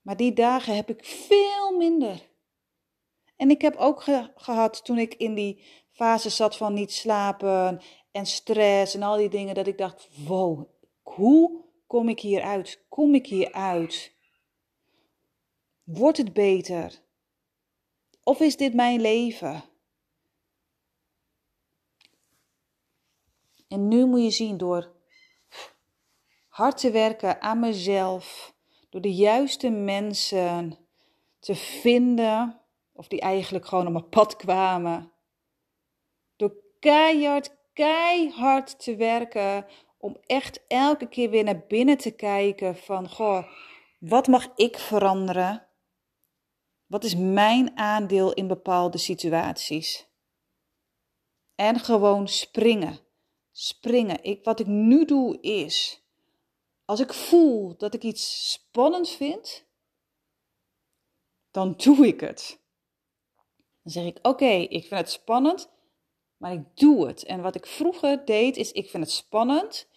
Maar 0.00 0.16
die 0.16 0.32
dagen 0.32 0.76
heb 0.76 0.88
ik 0.88 1.04
veel 1.04 1.76
minder. 1.76 2.28
En 3.36 3.50
ik 3.50 3.60
heb 3.60 3.76
ook 3.76 4.02
gehad 4.34 4.84
toen 4.84 4.98
ik 4.98 5.14
in 5.14 5.34
die 5.34 5.64
fase 5.90 6.30
zat 6.30 6.56
van 6.56 6.74
niet 6.74 6.92
slapen 6.92 7.80
en 8.10 8.26
stress 8.26 8.94
en 8.94 9.02
al 9.02 9.16
die 9.16 9.28
dingen, 9.28 9.54
dat 9.54 9.66
ik 9.66 9.78
dacht: 9.78 10.08
wow, 10.26 10.68
hoe 11.02 11.64
kom 11.86 12.08
ik 12.08 12.20
hier 12.20 12.42
uit? 12.42 12.84
Kom 12.88 13.14
ik 13.14 13.26
hier 13.26 13.52
uit? 13.52 14.14
Wordt 15.82 16.18
het 16.18 16.32
beter? 16.32 17.02
Of 18.22 18.40
is 18.40 18.56
dit 18.56 18.74
mijn 18.74 19.00
leven? 19.00 19.69
En 23.70 23.88
nu 23.88 24.06
moet 24.06 24.22
je 24.22 24.30
zien 24.30 24.56
door 24.56 24.92
hard 26.48 26.78
te 26.78 26.90
werken 26.90 27.42
aan 27.42 27.60
mezelf, 27.60 28.54
door 28.88 29.00
de 29.00 29.14
juiste 29.14 29.70
mensen 29.70 30.78
te 31.38 31.54
vinden, 31.54 32.60
of 32.92 33.08
die 33.08 33.20
eigenlijk 33.20 33.66
gewoon 33.66 33.86
op 33.86 33.92
mijn 33.92 34.08
pad 34.08 34.36
kwamen, 34.36 35.12
door 36.36 36.54
keihard, 36.80 37.56
keihard 37.72 38.82
te 38.82 38.96
werken 38.96 39.66
om 39.98 40.16
echt 40.26 40.66
elke 40.66 41.08
keer 41.08 41.30
weer 41.30 41.44
naar 41.44 41.64
binnen 41.68 41.98
te 41.98 42.10
kijken 42.10 42.76
van, 42.76 43.08
goh, 43.08 43.44
wat 43.98 44.26
mag 44.26 44.48
ik 44.56 44.78
veranderen? 44.78 45.66
Wat 46.86 47.04
is 47.04 47.16
mijn 47.16 47.78
aandeel 47.78 48.32
in 48.32 48.46
bepaalde 48.46 48.98
situaties? 48.98 50.08
En 51.54 51.78
gewoon 51.78 52.28
springen. 52.28 53.08
Springen. 53.62 54.24
Ik, 54.24 54.44
wat 54.44 54.60
ik 54.60 54.66
nu 54.66 55.04
doe 55.04 55.40
is, 55.40 56.02
als 56.84 57.00
ik 57.00 57.12
voel 57.12 57.76
dat 57.76 57.94
ik 57.94 58.02
iets 58.02 58.52
spannend 58.52 59.08
vind, 59.08 59.64
dan 61.50 61.74
doe 61.76 62.06
ik 62.06 62.20
het. 62.20 62.60
Dan 63.82 63.92
zeg 63.92 64.04
ik: 64.04 64.18
Oké, 64.22 64.50
ik 64.50 64.86
vind 64.86 65.00
het 65.00 65.10
spannend, 65.10 65.70
maar 66.36 66.52
ik 66.52 66.76
doe 66.76 67.06
het. 67.06 67.24
En 67.24 67.42
wat 67.42 67.54
ik 67.54 67.66
vroeger 67.66 68.24
deed, 68.24 68.56
is: 68.56 68.72
ik 68.72 68.90
vind 68.90 69.02
het 69.02 69.12
spannend 69.12 69.88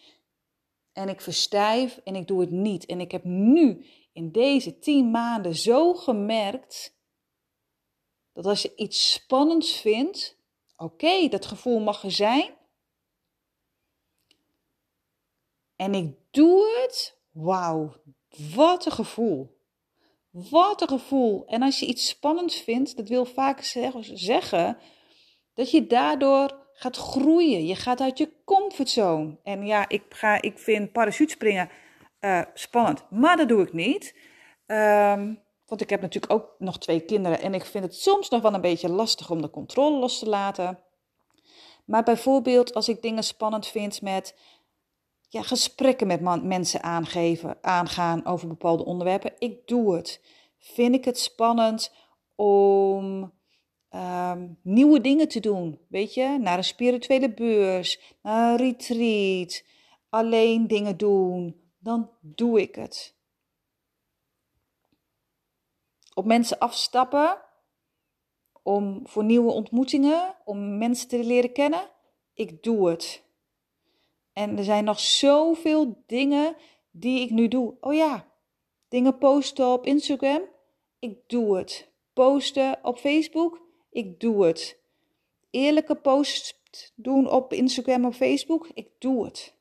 en 0.92 1.08
ik 1.08 1.20
verstijf 1.20 1.96
en 1.96 2.16
ik 2.16 2.26
doe 2.26 2.40
het 2.40 2.50
niet. 2.50 2.86
En 2.86 3.00
ik 3.00 3.10
heb 3.10 3.24
nu 3.24 3.86
in 4.12 4.32
deze 4.32 4.78
tien 4.78 5.10
maanden 5.10 5.54
zo 5.54 5.94
gemerkt 5.94 6.96
dat 8.32 8.46
als 8.46 8.62
je 8.62 8.74
iets 8.76 9.12
spannends 9.12 9.80
vindt, 9.80 10.38
oké, 10.76 11.28
dat 11.28 11.46
gevoel 11.46 11.80
mag 11.80 12.02
er 12.02 12.10
zijn. 12.10 12.62
En 15.84 15.94
ik 15.94 16.14
doe 16.30 16.80
het, 16.82 17.18
wauw, 17.30 17.92
wat 18.54 18.86
een 18.86 18.92
gevoel. 18.92 19.58
Wat 20.30 20.82
een 20.82 20.88
gevoel. 20.88 21.44
En 21.46 21.62
als 21.62 21.80
je 21.80 21.86
iets 21.86 22.08
spannends 22.08 22.60
vindt, 22.60 22.96
dat 22.96 23.08
wil 23.08 23.24
vaak 23.24 23.60
zeggen 24.14 24.78
dat 25.54 25.70
je 25.70 25.86
daardoor 25.86 26.58
gaat 26.72 26.96
groeien. 26.96 27.66
Je 27.66 27.74
gaat 27.74 28.00
uit 28.00 28.18
je 28.18 28.32
comfortzone. 28.44 29.36
En 29.42 29.66
ja, 29.66 29.88
ik, 29.88 30.02
ga, 30.08 30.42
ik 30.42 30.58
vind 30.58 30.92
parachutespringen 30.92 31.70
uh, 32.20 32.42
spannend, 32.54 33.10
maar 33.10 33.36
dat 33.36 33.48
doe 33.48 33.62
ik 33.62 33.72
niet. 33.72 34.14
Um, 34.66 35.42
want 35.66 35.80
ik 35.80 35.90
heb 35.90 36.00
natuurlijk 36.00 36.32
ook 36.32 36.54
nog 36.58 36.78
twee 36.78 37.00
kinderen 37.00 37.40
en 37.40 37.54
ik 37.54 37.64
vind 37.64 37.84
het 37.84 37.94
soms 37.94 38.28
nog 38.28 38.42
wel 38.42 38.54
een 38.54 38.60
beetje 38.60 38.88
lastig 38.88 39.30
om 39.30 39.42
de 39.42 39.50
controle 39.50 39.98
los 39.98 40.18
te 40.18 40.28
laten. 40.28 40.78
Maar 41.84 42.02
bijvoorbeeld 42.02 42.74
als 42.74 42.88
ik 42.88 43.02
dingen 43.02 43.24
spannend 43.24 43.66
vind 43.66 44.02
met 44.02 44.34
ja, 45.34 45.42
gesprekken 45.42 46.06
met 46.06 46.42
mensen 46.42 46.82
aangeven, 46.82 47.58
aangaan 47.60 48.26
over 48.26 48.48
bepaalde 48.48 48.84
onderwerpen, 48.84 49.32
ik 49.38 49.66
doe 49.66 49.94
het. 49.94 50.20
Vind 50.58 50.94
ik 50.94 51.04
het 51.04 51.18
spannend 51.18 51.92
om 52.34 53.32
ehm, 53.88 54.48
nieuwe 54.62 55.00
dingen 55.00 55.28
te 55.28 55.40
doen? 55.40 55.80
Weet 55.88 56.14
je, 56.14 56.38
naar 56.40 56.58
een 56.58 56.64
spirituele 56.64 57.34
beurs, 57.34 58.16
naar 58.22 58.50
een 58.50 58.56
retreat, 58.56 59.64
alleen 60.08 60.66
dingen 60.66 60.96
doen, 60.96 61.60
dan 61.78 62.10
doe 62.20 62.60
ik 62.60 62.74
het 62.74 63.14
op 66.14 66.24
mensen 66.24 66.58
afstappen 66.58 67.38
om 68.62 69.00
voor 69.04 69.24
nieuwe 69.24 69.52
ontmoetingen, 69.52 70.34
om 70.44 70.78
mensen 70.78 71.08
te 71.08 71.24
leren 71.24 71.52
kennen. 71.52 71.90
Ik 72.34 72.62
doe 72.62 72.88
het. 72.88 73.22
En 74.34 74.58
er 74.58 74.64
zijn 74.64 74.84
nog 74.84 75.00
zoveel 75.00 76.02
dingen 76.06 76.56
die 76.90 77.20
ik 77.20 77.30
nu 77.30 77.48
doe. 77.48 77.74
Oh 77.80 77.94
ja, 77.94 78.32
dingen 78.88 79.18
posten 79.18 79.72
op 79.72 79.86
Instagram. 79.86 80.42
Ik 80.98 81.28
doe 81.28 81.56
het. 81.56 81.88
Posten 82.12 82.78
op 82.82 82.98
Facebook. 82.98 83.60
Ik 83.90 84.20
doe 84.20 84.44
het. 84.44 84.78
Eerlijke 85.50 85.94
posts 85.94 86.62
doen 86.94 87.30
op 87.30 87.52
Instagram 87.52 88.04
of 88.04 88.16
Facebook. 88.16 88.68
Ik 88.74 88.88
doe 88.98 89.24
het. 89.24 89.54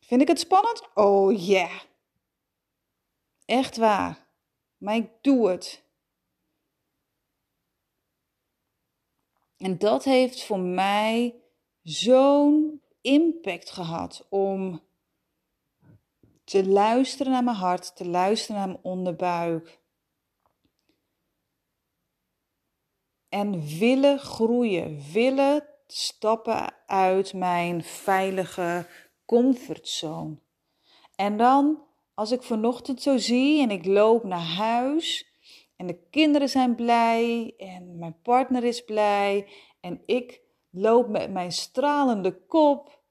Vind 0.00 0.20
ik 0.20 0.28
het 0.28 0.40
spannend? 0.40 0.82
Oh 0.94 1.46
ja. 1.46 1.82
Echt 3.44 3.76
waar. 3.76 4.26
Maar 4.76 4.96
ik 4.96 5.10
doe 5.20 5.48
het. 5.48 5.84
En 9.56 9.78
dat 9.78 10.04
heeft 10.04 10.44
voor 10.44 10.58
mij 10.58 11.39
zo'n 11.90 12.82
impact 13.00 13.70
gehad 13.70 14.26
om 14.28 14.80
te 16.44 16.66
luisteren 16.66 17.32
naar 17.32 17.44
mijn 17.44 17.56
hart, 17.56 17.96
te 17.96 18.08
luisteren 18.08 18.56
naar 18.56 18.68
mijn 18.68 18.80
onderbuik. 18.82 19.78
En 23.28 23.78
willen 23.78 24.18
groeien, 24.18 25.02
willen 25.12 25.66
stappen 25.86 26.74
uit 26.86 27.32
mijn 27.32 27.84
veilige 27.84 28.86
comfortzone. 29.26 30.36
En 31.16 31.36
dan, 31.36 31.82
als 32.14 32.30
ik 32.30 32.42
vanochtend 32.42 33.02
zo 33.02 33.16
zie 33.16 33.62
en 33.62 33.70
ik 33.70 33.84
loop 33.84 34.24
naar 34.24 34.46
huis 34.56 35.34
en 35.76 35.86
de 35.86 35.98
kinderen 36.10 36.48
zijn 36.48 36.74
blij 36.74 37.54
en 37.58 37.98
mijn 37.98 38.20
partner 38.22 38.64
is 38.64 38.84
blij 38.84 39.48
en 39.80 40.02
ik 40.06 40.40
loop 40.70 41.08
met 41.08 41.30
mijn 41.30 41.52
stralende 41.52 42.46
kop 42.46 43.02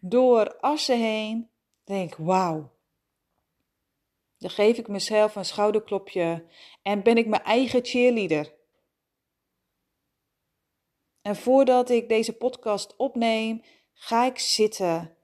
door 0.00 0.56
assen 0.60 0.98
heen, 0.98 1.50
denk 1.84 2.16
wauw. 2.16 2.70
Dan 4.38 4.50
geef 4.50 4.78
ik 4.78 4.88
mezelf 4.88 5.36
een 5.36 5.44
schouderklopje 5.44 6.46
en 6.82 7.02
ben 7.02 7.16
ik 7.16 7.26
mijn 7.26 7.42
eigen 7.42 7.84
cheerleader. 7.84 8.54
En 11.22 11.36
voordat 11.36 11.90
ik 11.90 12.08
deze 12.08 12.32
podcast 12.32 12.96
opneem, 12.96 13.62
ga 13.92 14.24
ik 14.26 14.38
zitten 14.38 15.16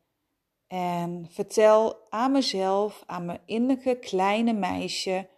en 0.67 1.27
vertel 1.31 2.07
aan 2.11 2.33
mezelf, 2.33 3.03
aan 3.07 3.25
mijn 3.25 3.41
innerlijke 3.45 3.99
kleine 3.99 4.53
meisje, 4.53 5.29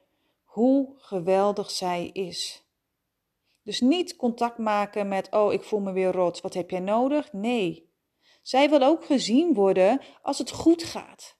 hoe 0.44 0.94
geweldig 0.97 1.70
zij 1.70 2.06
is. 2.06 2.64
Dus 3.70 3.80
niet 3.80 4.16
contact 4.16 4.58
maken 4.58 5.08
met, 5.08 5.30
oh, 5.32 5.52
ik 5.52 5.62
voel 5.62 5.80
me 5.80 5.92
weer 5.92 6.12
rot, 6.12 6.40
wat 6.40 6.54
heb 6.54 6.70
jij 6.70 6.80
nodig? 6.80 7.32
Nee. 7.32 7.92
Zij 8.42 8.70
wil 8.70 8.82
ook 8.82 9.04
gezien 9.04 9.54
worden 9.54 10.00
als 10.22 10.38
het 10.38 10.50
goed 10.50 10.82
gaat. 10.82 11.38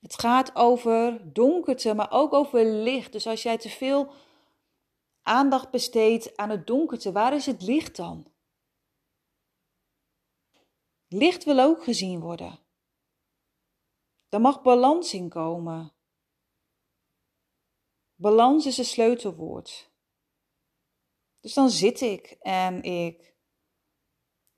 Het 0.00 0.18
gaat 0.18 0.56
over 0.56 1.32
donkerte, 1.32 1.94
maar 1.94 2.10
ook 2.10 2.32
over 2.32 2.64
licht. 2.64 3.12
Dus 3.12 3.26
als 3.26 3.42
jij 3.42 3.58
te 3.58 3.68
veel 3.68 4.12
aandacht 5.22 5.70
besteedt 5.70 6.36
aan 6.36 6.50
het 6.50 6.66
donkerte, 6.66 7.12
waar 7.12 7.34
is 7.34 7.46
het 7.46 7.62
licht 7.62 7.96
dan? 7.96 8.32
Licht 11.08 11.44
wil 11.44 11.58
ook 11.58 11.84
gezien 11.84 12.20
worden. 12.20 12.58
Er 14.28 14.40
mag 14.40 14.62
balans 14.62 15.14
in 15.14 15.28
komen. 15.28 15.93
Balans 18.24 18.66
is 18.66 18.78
een 18.78 18.84
sleutelwoord. 18.84 19.90
Dus 21.40 21.54
dan 21.54 21.70
zit 21.70 22.00
ik 22.00 22.36
en 22.40 22.82
ik 22.82 23.34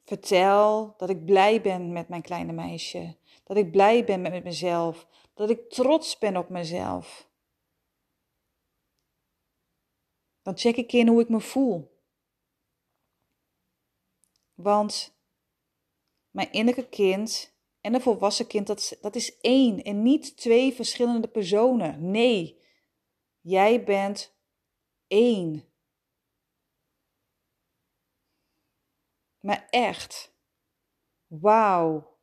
vertel 0.04 0.94
dat 0.96 1.10
ik 1.10 1.24
blij 1.24 1.62
ben 1.62 1.92
met 1.92 2.08
mijn 2.08 2.22
kleine 2.22 2.52
meisje. 2.52 3.16
Dat 3.44 3.56
ik 3.56 3.70
blij 3.70 4.04
ben 4.04 4.20
met 4.20 4.44
mezelf. 4.44 5.06
Dat 5.34 5.50
ik 5.50 5.70
trots 5.70 6.18
ben 6.18 6.36
op 6.36 6.48
mezelf. 6.48 7.28
Dan 10.42 10.58
check 10.58 10.76
ik 10.76 10.92
in 10.92 11.08
hoe 11.08 11.20
ik 11.20 11.28
me 11.28 11.40
voel. 11.40 12.00
Want 14.54 15.16
mijn 16.30 16.52
innerlijke 16.52 16.90
kind 16.90 17.54
en 17.80 17.94
een 17.94 18.00
volwassen 18.00 18.46
kind, 18.46 18.66
dat, 18.66 18.98
dat 19.00 19.14
is 19.16 19.40
één 19.40 19.82
en 19.82 20.02
niet 20.02 20.36
twee 20.36 20.72
verschillende 20.72 21.28
personen. 21.28 22.10
Nee, 22.10 22.64
jij 23.46 23.84
bent 23.84 24.34
één. 25.06 25.64
Maar 29.40 29.66
echt, 29.70 30.32
wauw. 31.26 32.14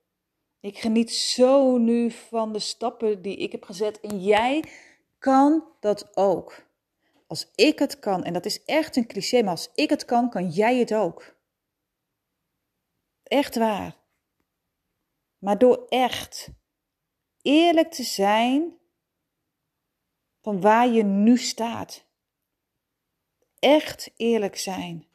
Ik 0.60 0.78
geniet 0.78 1.12
zo 1.12 1.78
nu 1.78 2.12
van 2.12 2.54
de 2.54 2.60
stappen 2.60 3.22
die 3.22 3.38
ik 3.38 3.52
heb 3.52 3.64
gezet 3.64 4.00
en 4.00 4.24
jij 4.24 4.64
kan 5.18 5.64
dat 5.80 6.18
ook. 6.18 6.66
Als 7.28 7.52
ik 7.56 7.80
het 7.80 8.00
kan, 8.00 8.24
en 8.24 8.34
dat 8.34 8.46
is 8.46 8.64
echt 8.64 8.96
een 8.96 9.08
cliché, 9.08 9.42
maar 9.42 9.52
als 9.52 9.72
ik 9.74 9.90
het 9.90 10.06
kan, 10.06 10.30
kan 10.30 10.50
jij 10.50 10.78
het 10.78 10.94
ook. 10.94 11.36
Echt 13.24 13.56
waar. 13.56 13.98
Maar 15.38 15.58
door 15.58 15.86
echt 15.88 16.50
eerlijk 17.42 17.92
te 17.92 18.04
zijn 18.04 18.82
van 20.44 20.62
waar 20.62 20.88
je 20.88 21.04
nu 21.04 21.38
staat. 21.38 22.06
Echt 23.60 24.12
eerlijk 24.16 24.58
zijn. 24.58 25.08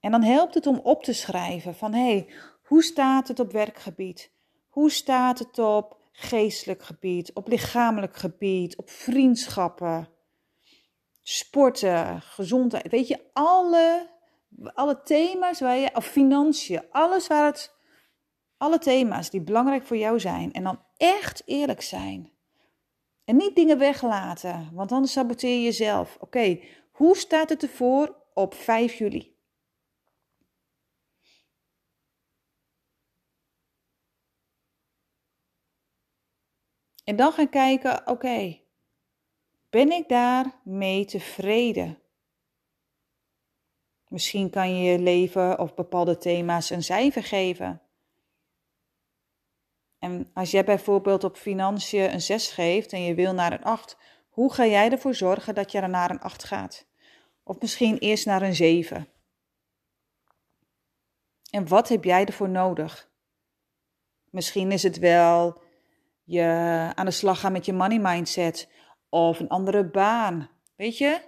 En 0.00 0.10
dan 0.10 0.22
helpt 0.22 0.54
het 0.54 0.66
om 0.66 0.78
op 0.78 1.02
te 1.02 1.12
schrijven 1.12 1.74
van 1.74 1.92
hé, 1.92 2.10
hey, 2.10 2.28
hoe 2.62 2.82
staat 2.82 3.28
het 3.28 3.40
op 3.40 3.52
werkgebied? 3.52 4.32
Hoe 4.68 4.90
staat 4.90 5.38
het 5.38 5.58
op 5.58 6.00
geestelijk 6.12 6.82
gebied, 6.82 7.32
op 7.32 7.48
lichamelijk 7.48 8.16
gebied, 8.16 8.76
op 8.76 8.90
vriendschappen, 8.90 10.08
sporten, 11.22 12.22
gezondheid? 12.22 12.90
Weet 12.90 13.08
je, 13.08 13.20
alle, 13.32 14.10
alle 14.74 15.02
thema's 15.02 15.60
waar 15.60 15.76
je, 15.76 15.94
of 15.94 16.06
financiën, 16.06 16.82
alles 16.90 17.26
waar 17.26 17.46
het 17.46 17.74
alle 18.56 18.78
thema's 18.78 19.30
die 19.30 19.40
belangrijk 19.40 19.86
voor 19.86 19.96
jou 19.96 20.20
zijn. 20.20 20.52
En 20.52 20.62
dan 20.62 20.82
echt 20.96 21.42
eerlijk 21.44 21.82
zijn. 21.82 22.33
En 23.24 23.36
niet 23.36 23.56
dingen 23.56 23.78
weglaten, 23.78 24.70
want 24.72 24.88
dan 24.88 25.06
saboteer 25.06 25.56
je 25.56 25.62
jezelf. 25.62 26.16
Oké, 26.20 26.60
hoe 26.90 27.16
staat 27.16 27.48
het 27.48 27.62
ervoor 27.62 28.16
op 28.34 28.54
5 28.54 28.94
juli? 28.94 29.36
En 37.04 37.16
dan 37.16 37.32
gaan 37.32 37.48
kijken, 37.48 38.06
oké, 38.06 38.60
ben 39.70 39.92
ik 39.92 40.08
daarmee 40.08 41.04
tevreden? 41.04 41.98
Misschien 44.08 44.50
kan 44.50 44.76
je 44.76 44.90
je 44.90 44.98
leven 44.98 45.58
of 45.58 45.74
bepaalde 45.74 46.18
thema's 46.18 46.70
een 46.70 46.82
cijfer 46.82 47.22
geven. 47.22 47.83
En 50.04 50.30
als 50.34 50.50
jij 50.50 50.64
bijvoorbeeld 50.64 51.24
op 51.24 51.36
financiën 51.36 52.12
een 52.12 52.20
6 52.20 52.50
geeft 52.50 52.92
en 52.92 53.02
je 53.02 53.14
wil 53.14 53.34
naar 53.34 53.52
een 53.52 53.62
8, 53.62 53.96
hoe 54.28 54.52
ga 54.52 54.66
jij 54.66 54.90
ervoor 54.90 55.14
zorgen 55.14 55.54
dat 55.54 55.72
je 55.72 55.80
er 55.80 55.88
naar 55.88 56.10
een 56.10 56.20
8 56.20 56.44
gaat? 56.44 56.86
Of 57.42 57.60
misschien 57.60 57.98
eerst 57.98 58.26
naar 58.26 58.42
een 58.42 58.54
7. 58.54 59.08
En 61.50 61.68
wat 61.68 61.88
heb 61.88 62.04
jij 62.04 62.24
ervoor 62.24 62.48
nodig? 62.48 63.10
Misschien 64.30 64.72
is 64.72 64.82
het 64.82 64.98
wel 64.98 65.62
je 66.24 66.42
aan 66.94 67.06
de 67.06 67.10
slag 67.10 67.40
gaan 67.40 67.52
met 67.52 67.66
je 67.66 67.72
money 67.72 67.98
mindset 67.98 68.68
of 69.08 69.40
een 69.40 69.48
andere 69.48 69.84
baan. 69.84 70.50
Weet 70.76 70.98
je? 70.98 71.20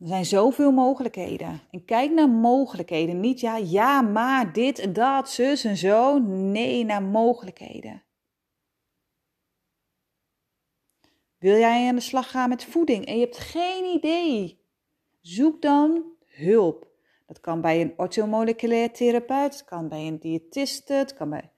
Er 0.00 0.06
zijn 0.06 0.24
zoveel 0.24 0.72
mogelijkheden. 0.72 1.60
En 1.70 1.84
kijk 1.84 2.10
naar 2.10 2.28
mogelijkheden. 2.28 3.20
Niet 3.20 3.40
ja, 3.40 3.56
ja, 3.56 4.00
maar 4.00 4.52
dit 4.52 4.94
dat, 4.94 5.30
zus 5.30 5.64
en 5.64 5.76
zo. 5.76 6.18
Nee, 6.18 6.84
naar 6.84 7.02
mogelijkheden. 7.02 8.02
Wil 11.38 11.58
jij 11.58 11.88
aan 11.88 11.94
de 11.94 12.00
slag 12.00 12.30
gaan 12.30 12.48
met 12.48 12.64
voeding 12.64 13.06
en 13.06 13.14
je 13.14 13.24
hebt 13.24 13.38
geen 13.38 13.84
idee? 13.84 14.64
Zoek 15.20 15.62
dan 15.62 16.04
hulp. 16.24 16.88
Dat 17.26 17.40
kan 17.40 17.60
bij 17.60 17.80
een 17.80 17.94
orthomoleculair 17.96 18.92
therapeut, 18.92 19.52
het 19.52 19.64
kan 19.64 19.88
bij 19.88 20.06
een 20.06 20.18
diëtiste, 20.18 20.92
het 20.92 21.14
kan 21.14 21.30
bij 21.30 21.50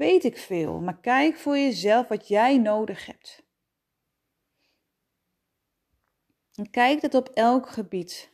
weet 0.00 0.24
ik 0.24 0.36
veel. 0.38 0.80
Maar 0.80 1.00
kijk 1.00 1.36
voor 1.36 1.58
jezelf 1.58 2.08
wat 2.08 2.28
jij 2.28 2.58
nodig 2.58 3.06
hebt. 3.06 3.42
En 6.60 6.70
kijk 6.70 7.02
het 7.02 7.14
op 7.14 7.28
elk 7.28 7.68
gebied. 7.68 8.30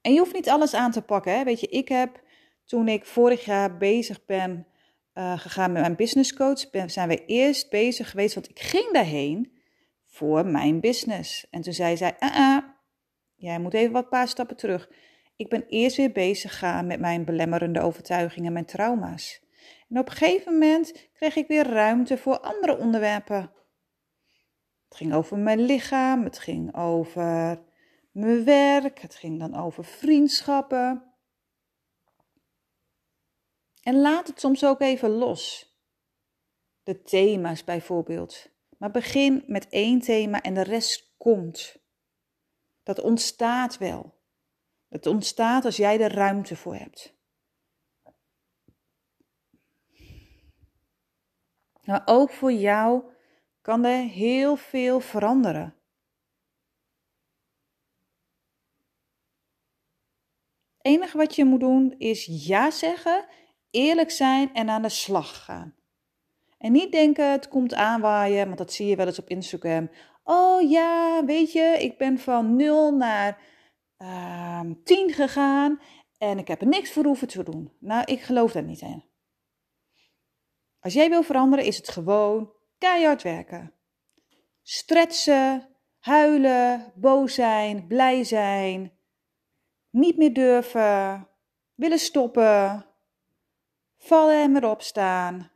En 0.00 0.12
je 0.12 0.18
hoeft 0.18 0.32
niet 0.32 0.48
alles 0.48 0.74
aan 0.74 0.90
te 0.90 1.02
pakken. 1.02 1.32
Hè? 1.32 1.44
Weet 1.44 1.60
je, 1.60 1.66
ik 1.66 1.88
heb 1.88 2.22
toen 2.64 2.88
ik 2.88 3.06
vorig 3.06 3.44
jaar 3.44 3.76
bezig 3.76 4.24
ben 4.24 4.66
uh, 5.14 5.38
gegaan 5.38 5.72
met 5.72 5.80
mijn 5.80 5.96
business 5.96 6.34
coach, 6.34 6.66
zijn 6.86 7.08
we 7.08 7.24
eerst 7.24 7.70
bezig 7.70 8.10
geweest, 8.10 8.34
want 8.34 8.48
ik 8.48 8.60
ging 8.60 8.92
daarheen 8.92 9.58
voor 10.06 10.46
mijn 10.46 10.80
business. 10.80 11.46
En 11.50 11.60
toen 11.60 11.72
zei 11.72 11.96
zij, 11.96 12.16
uh 12.20 12.38
-uh, 12.38 12.58
jij 13.34 13.58
moet 13.58 13.74
even 13.74 13.92
wat 13.92 14.08
paar 14.08 14.28
stappen 14.28 14.56
terug. 14.56 14.90
Ik 15.36 15.48
ben 15.48 15.66
eerst 15.66 15.96
weer 15.96 16.12
bezig 16.12 16.50
gegaan 16.50 16.86
met 16.86 17.00
mijn 17.00 17.24
belemmerende 17.24 17.80
overtuigingen, 17.80 18.52
mijn 18.52 18.64
trauma's. 18.64 19.42
En 19.88 19.98
op 19.98 20.08
een 20.08 20.16
gegeven 20.16 20.52
moment 20.52 21.08
kreeg 21.12 21.36
ik 21.36 21.48
weer 21.48 21.66
ruimte 21.66 22.18
voor 22.18 22.40
andere 22.40 22.78
onderwerpen. 22.78 23.56
Het 24.88 24.96
ging 24.96 25.14
over 25.14 25.38
mijn 25.38 25.60
lichaam, 25.60 26.24
het 26.24 26.38
ging 26.38 26.74
over 26.74 27.66
mijn 28.10 28.44
werk. 28.44 28.98
Het 29.00 29.14
ging 29.14 29.38
dan 29.38 29.54
over 29.54 29.84
vriendschappen. 29.84 31.14
En 33.82 34.00
laat 34.00 34.26
het 34.26 34.40
soms 34.40 34.64
ook 34.64 34.80
even 34.80 35.10
los. 35.10 35.72
De 36.82 37.02
thema's 37.02 37.64
bijvoorbeeld. 37.64 38.50
Maar 38.78 38.90
begin 38.90 39.44
met 39.46 39.68
één 39.68 40.00
thema 40.00 40.42
en 40.42 40.54
de 40.54 40.62
rest 40.62 41.14
komt. 41.16 41.76
Dat 42.82 43.00
ontstaat 43.00 43.78
wel. 43.78 44.16
Het 44.88 45.06
ontstaat 45.06 45.64
als 45.64 45.76
jij 45.76 46.00
er 46.00 46.14
ruimte 46.14 46.56
voor 46.56 46.74
hebt. 46.74 47.16
Maar 51.84 52.02
ook 52.04 52.30
voor 52.30 52.52
jou 52.52 53.16
kan 53.68 53.84
er 53.84 54.02
heel 54.02 54.56
veel 54.56 55.00
veranderen. 55.00 55.76
Het 60.76 60.86
enige 60.86 61.16
wat 61.16 61.34
je 61.34 61.44
moet 61.44 61.60
doen 61.60 61.94
is 61.98 62.46
ja 62.46 62.70
zeggen, 62.70 63.26
eerlijk 63.70 64.10
zijn 64.10 64.54
en 64.54 64.68
aan 64.68 64.82
de 64.82 64.88
slag 64.88 65.44
gaan. 65.44 65.74
En 66.58 66.72
niet 66.72 66.92
denken 66.92 67.30
het 67.30 67.48
komt 67.48 67.74
aanwaaien, 67.74 68.46
want 68.46 68.58
dat 68.58 68.72
zie 68.72 68.86
je 68.86 68.96
wel 68.96 69.06
eens 69.06 69.18
op 69.18 69.28
Instagram. 69.28 69.90
Oh 70.24 70.70
ja, 70.70 71.24
weet 71.24 71.52
je, 71.52 71.76
ik 71.78 71.98
ben 71.98 72.18
van 72.18 72.56
0 72.56 72.96
naar 72.96 73.42
uh, 73.98 74.58
ehm, 74.58 74.74
10 74.84 75.12
gegaan 75.12 75.80
en 76.18 76.38
ik 76.38 76.48
heb 76.48 76.60
er 76.60 76.66
niks 76.66 76.92
voor 76.92 77.04
hoeven 77.04 77.28
te 77.28 77.42
doen. 77.42 77.72
Nou, 77.80 78.02
ik 78.04 78.20
geloof 78.20 78.52
daar 78.52 78.62
niet 78.62 78.80
in. 78.80 79.04
Als 80.80 80.92
jij 80.92 81.08
wil 81.08 81.22
veranderen, 81.22 81.64
is 81.64 81.76
het 81.76 81.88
gewoon 81.88 82.56
keihard 82.78 83.22
werken. 83.22 83.72
Stretchen, 84.62 85.76
huilen, 85.98 86.92
boos 86.94 87.34
zijn, 87.34 87.86
blij 87.86 88.24
zijn, 88.24 88.98
niet 89.90 90.16
meer 90.16 90.32
durven, 90.32 91.28
willen 91.74 91.98
stoppen, 91.98 92.86
vallen 93.96 94.42
en 94.42 94.52
weer 94.52 94.70
opstaan, 94.70 95.50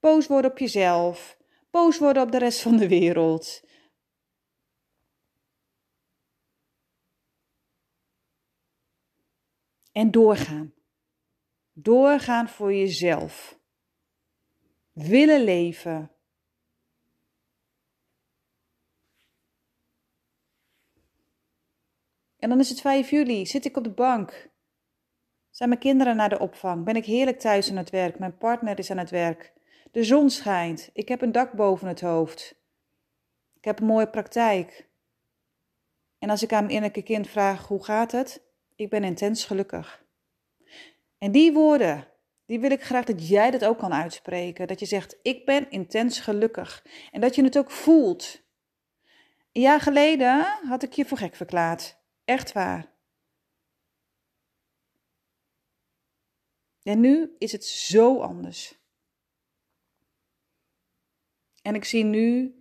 boos 0.00 0.26
worden 0.26 0.50
op 0.50 0.58
jezelf, 0.58 1.38
boos 1.70 1.98
worden 1.98 2.22
op 2.22 2.32
de 2.32 2.38
rest 2.38 2.60
van 2.60 2.76
de 2.76 2.88
wereld. 2.88 3.62
En 9.92 10.10
doorgaan. 10.10 10.74
Doorgaan 11.72 12.48
voor 12.48 12.74
jezelf. 12.74 13.58
Willen 14.92 15.44
leven. 15.44 16.13
En 22.44 22.50
dan 22.50 22.60
is 22.60 22.68
het 22.68 22.80
5 22.80 23.10
juli, 23.10 23.46
zit 23.46 23.64
ik 23.64 23.76
op 23.76 23.84
de 23.84 23.90
bank. 23.90 24.50
Zijn 25.50 25.68
mijn 25.68 25.80
kinderen 25.80 26.16
naar 26.16 26.28
de 26.28 26.38
opvang? 26.38 26.84
Ben 26.84 26.96
ik 26.96 27.04
heerlijk 27.04 27.38
thuis 27.38 27.70
aan 27.70 27.76
het 27.76 27.90
werk? 27.90 28.18
Mijn 28.18 28.36
partner 28.36 28.78
is 28.78 28.90
aan 28.90 28.98
het 28.98 29.10
werk. 29.10 29.52
De 29.92 30.04
zon 30.04 30.30
schijnt. 30.30 30.90
Ik 30.92 31.08
heb 31.08 31.22
een 31.22 31.32
dak 31.32 31.52
boven 31.52 31.88
het 31.88 32.00
hoofd. 32.00 32.54
Ik 33.56 33.64
heb 33.64 33.80
een 33.80 33.86
mooie 33.86 34.10
praktijk. 34.10 34.88
En 36.18 36.30
als 36.30 36.42
ik 36.42 36.52
aan 36.52 36.58
mijn 36.58 36.74
innerlijke 36.74 37.02
kind 37.02 37.28
vraag 37.28 37.66
hoe 37.66 37.84
gaat 37.84 38.12
het? 38.12 38.42
Ik 38.76 38.90
ben 38.90 39.04
intens 39.04 39.44
gelukkig. 39.44 40.04
En 41.18 41.32
die 41.32 41.52
woorden, 41.52 42.08
die 42.46 42.60
wil 42.60 42.70
ik 42.70 42.82
graag 42.82 43.04
dat 43.04 43.28
jij 43.28 43.50
dat 43.50 43.64
ook 43.64 43.78
kan 43.78 43.94
uitspreken. 43.94 44.66
Dat 44.66 44.80
je 44.80 44.86
zegt, 44.86 45.18
ik 45.22 45.44
ben 45.44 45.70
intens 45.70 46.20
gelukkig. 46.20 46.86
En 47.10 47.20
dat 47.20 47.34
je 47.34 47.44
het 47.44 47.58
ook 47.58 47.70
voelt. 47.70 48.42
Een 49.52 49.62
jaar 49.62 49.80
geleden 49.80 50.46
had 50.68 50.82
ik 50.82 50.92
je 50.92 51.04
voor 51.04 51.18
gek 51.18 51.34
verklaard. 51.34 52.02
Echt 52.24 52.52
waar. 52.52 52.92
En 56.82 57.00
nu 57.00 57.34
is 57.38 57.52
het 57.52 57.64
zo 57.64 58.20
anders. 58.20 58.78
En 61.62 61.74
ik 61.74 61.84
zie 61.84 62.04
nu 62.04 62.54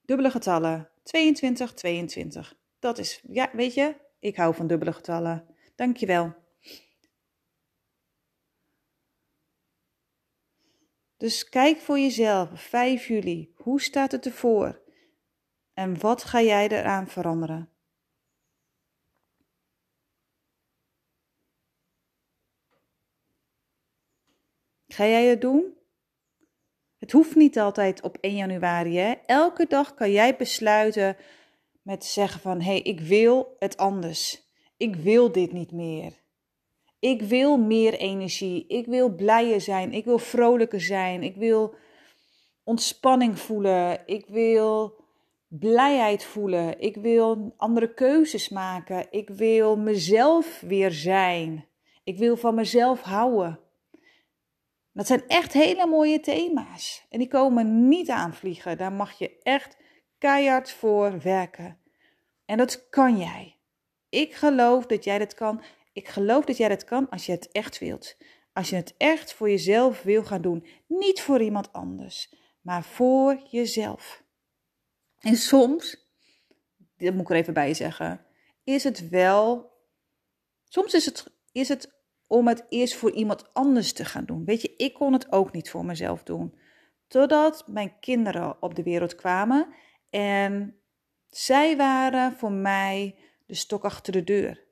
dubbele 0.00 0.30
getallen. 0.30 0.90
22, 1.02 1.74
22. 1.74 2.58
Dat 2.78 2.98
is, 2.98 3.22
ja, 3.28 3.50
weet 3.52 3.74
je, 3.74 3.96
ik 4.18 4.36
hou 4.36 4.54
van 4.54 4.66
dubbele 4.66 4.92
getallen. 4.92 5.56
Dankjewel. 5.74 6.34
Dus 11.16 11.48
kijk 11.48 11.78
voor 11.78 11.98
jezelf, 11.98 12.60
5 12.60 13.06
juli, 13.06 13.52
hoe 13.54 13.80
staat 13.80 14.12
het 14.12 14.26
ervoor? 14.26 14.82
En 15.72 16.00
wat 16.00 16.24
ga 16.24 16.42
jij 16.42 16.68
eraan 16.68 17.08
veranderen? 17.08 17.72
Ga 24.98 25.06
jij 25.06 25.24
het 25.24 25.40
doen? 25.40 25.74
Het 26.98 27.12
hoeft 27.12 27.34
niet 27.34 27.58
altijd 27.58 28.02
op 28.02 28.16
1 28.20 28.36
januari. 28.36 28.96
Hè? 28.96 29.14
Elke 29.26 29.66
dag 29.66 29.94
kan 29.94 30.10
jij 30.10 30.36
besluiten 30.36 31.16
met 31.82 32.04
zeggen 32.04 32.40
van 32.40 32.60
hé, 32.60 32.70
hey, 32.70 32.80
ik 32.80 33.00
wil 33.00 33.56
het 33.58 33.76
anders. 33.76 34.42
Ik 34.76 34.96
wil 34.96 35.32
dit 35.32 35.52
niet 35.52 35.72
meer. 35.72 36.12
Ik 36.98 37.22
wil 37.22 37.56
meer 37.56 37.94
energie. 37.94 38.66
Ik 38.66 38.86
wil 38.86 39.14
blijer 39.14 39.60
zijn. 39.60 39.92
Ik 39.92 40.04
wil 40.04 40.18
vrolijker 40.18 40.80
zijn. 40.80 41.22
Ik 41.22 41.36
wil 41.36 41.74
ontspanning 42.64 43.38
voelen. 43.38 44.02
Ik 44.06 44.26
wil 44.26 45.04
blijheid 45.48 46.24
voelen. 46.24 46.80
Ik 46.80 46.96
wil 46.96 47.54
andere 47.56 47.94
keuzes 47.94 48.48
maken. 48.48 49.06
Ik 49.10 49.28
wil 49.28 49.76
mezelf 49.76 50.60
weer 50.60 50.92
zijn. 50.92 51.66
Ik 52.04 52.18
wil 52.18 52.36
van 52.36 52.54
mezelf 52.54 53.00
houden. 53.00 53.66
Dat 54.92 55.06
zijn 55.06 55.26
echt 55.26 55.52
hele 55.52 55.86
mooie 55.86 56.20
thema's. 56.20 57.06
En 57.10 57.18
die 57.18 57.28
komen 57.28 57.88
niet 57.88 58.10
aanvliegen. 58.10 58.78
Daar 58.78 58.92
mag 58.92 59.18
je 59.18 59.38
echt 59.42 59.76
keihard 60.18 60.70
voor 60.70 61.20
werken. 61.20 61.78
En 62.44 62.56
dat 62.56 62.88
kan 62.88 63.18
jij. 63.18 63.58
Ik 64.08 64.34
geloof 64.34 64.86
dat 64.86 65.04
jij 65.04 65.18
dat 65.18 65.34
kan. 65.34 65.62
Ik 65.92 66.08
geloof 66.08 66.44
dat 66.44 66.56
jij 66.56 66.68
dat 66.68 66.84
kan 66.84 67.08
als 67.08 67.26
je 67.26 67.32
het 67.32 67.50
echt 67.52 67.78
wilt. 67.78 68.16
Als 68.52 68.70
je 68.70 68.76
het 68.76 68.94
echt 68.96 69.32
voor 69.32 69.50
jezelf 69.50 70.02
wil 70.02 70.24
gaan 70.24 70.42
doen. 70.42 70.66
Niet 70.86 71.20
voor 71.20 71.42
iemand 71.42 71.72
anders, 71.72 72.34
maar 72.60 72.84
voor 72.84 73.42
jezelf. 73.50 74.22
En 75.18 75.36
soms, 75.36 76.10
dat 76.96 77.14
moet 77.14 77.22
ik 77.22 77.30
er 77.30 77.36
even 77.36 77.54
bij 77.54 77.74
zeggen, 77.74 78.26
is 78.64 78.84
het 78.84 79.08
wel. 79.08 79.72
Soms 80.64 80.94
is 80.94 81.04
het, 81.04 81.32
is 81.52 81.68
het 81.68 81.97
om 82.28 82.48
het 82.48 82.66
eerst 82.68 82.94
voor 82.94 83.10
iemand 83.10 83.54
anders 83.54 83.92
te 83.92 84.04
gaan 84.04 84.24
doen. 84.24 84.44
Weet 84.44 84.62
je, 84.62 84.74
ik 84.76 84.94
kon 84.94 85.12
het 85.12 85.32
ook 85.32 85.52
niet 85.52 85.70
voor 85.70 85.84
mezelf 85.84 86.22
doen. 86.22 86.58
Totdat 87.06 87.68
mijn 87.68 87.98
kinderen 88.00 88.62
op 88.62 88.74
de 88.74 88.82
wereld 88.82 89.14
kwamen 89.14 89.74
en 90.10 90.80
zij 91.26 91.76
waren 91.76 92.36
voor 92.36 92.52
mij 92.52 93.18
de 93.46 93.54
stok 93.54 93.84
achter 93.84 94.12
de 94.12 94.24
deur. 94.24 94.66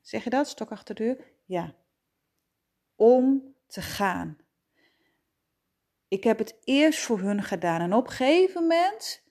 Zeg 0.00 0.24
je 0.24 0.30
dat, 0.30 0.48
stok 0.48 0.70
achter 0.70 0.94
de 0.94 1.02
deur? 1.04 1.32
Ja. 1.44 1.74
Om 2.94 3.54
te 3.66 3.82
gaan. 3.82 4.38
Ik 6.08 6.24
heb 6.24 6.38
het 6.38 6.58
eerst 6.64 7.00
voor 7.00 7.20
hun 7.20 7.42
gedaan 7.42 7.80
en 7.80 7.92
op 7.92 8.06
een 8.06 8.12
gegeven 8.12 8.60
moment 8.60 9.22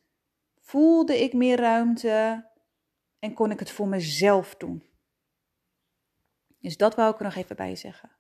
voelde 0.60 1.24
ik 1.24 1.34
meer 1.34 1.60
ruimte 1.60 2.50
en 3.22 3.34
kon 3.34 3.52
ik 3.52 3.60
het 3.60 3.72
voor 3.72 3.88
mezelf 3.88 4.56
doen. 4.56 4.84
Dus 6.60 6.78
dat 6.78 6.96
wou 6.96 7.14
ik 7.14 7.18
er 7.20 7.24
nog 7.24 7.36
even 7.36 7.56
bij 7.56 7.76
zeggen. 7.76 8.12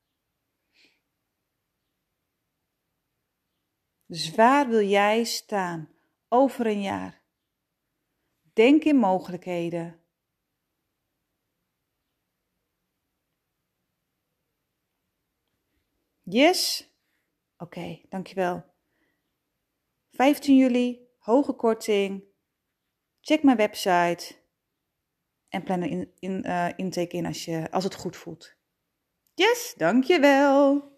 Dus 4.06 4.36
waar 4.36 4.68
wil 4.68 4.82
jij 4.88 5.24
staan 5.24 5.90
over 6.28 6.66
een 6.66 6.82
jaar? 6.82 7.22
Denk 8.54 8.84
in 8.84 8.96
mogelijkheden. 8.96 10.00
Yes? 16.24 16.90
Oké, 17.58 18.02
dankjewel. 18.10 18.66
15 20.12 20.58
juli, 20.58 21.08
hoge 21.18 21.54
korting. 21.54 22.24
Check 23.22 23.44
mijn 23.44 23.58
website 23.58 24.40
en 25.52 25.64
plan 25.64 25.82
een 25.82 25.90
in, 25.90 26.12
in, 26.20 26.44
uh, 26.48 26.68
intake 26.76 27.16
in 27.16 27.26
als, 27.26 27.46
je, 27.46 27.72
als 27.72 27.84
het 27.84 27.96
goed 27.96 28.18
voelt. 28.18 28.56
Yes, 29.34 29.74
dankjewel. 29.78 30.98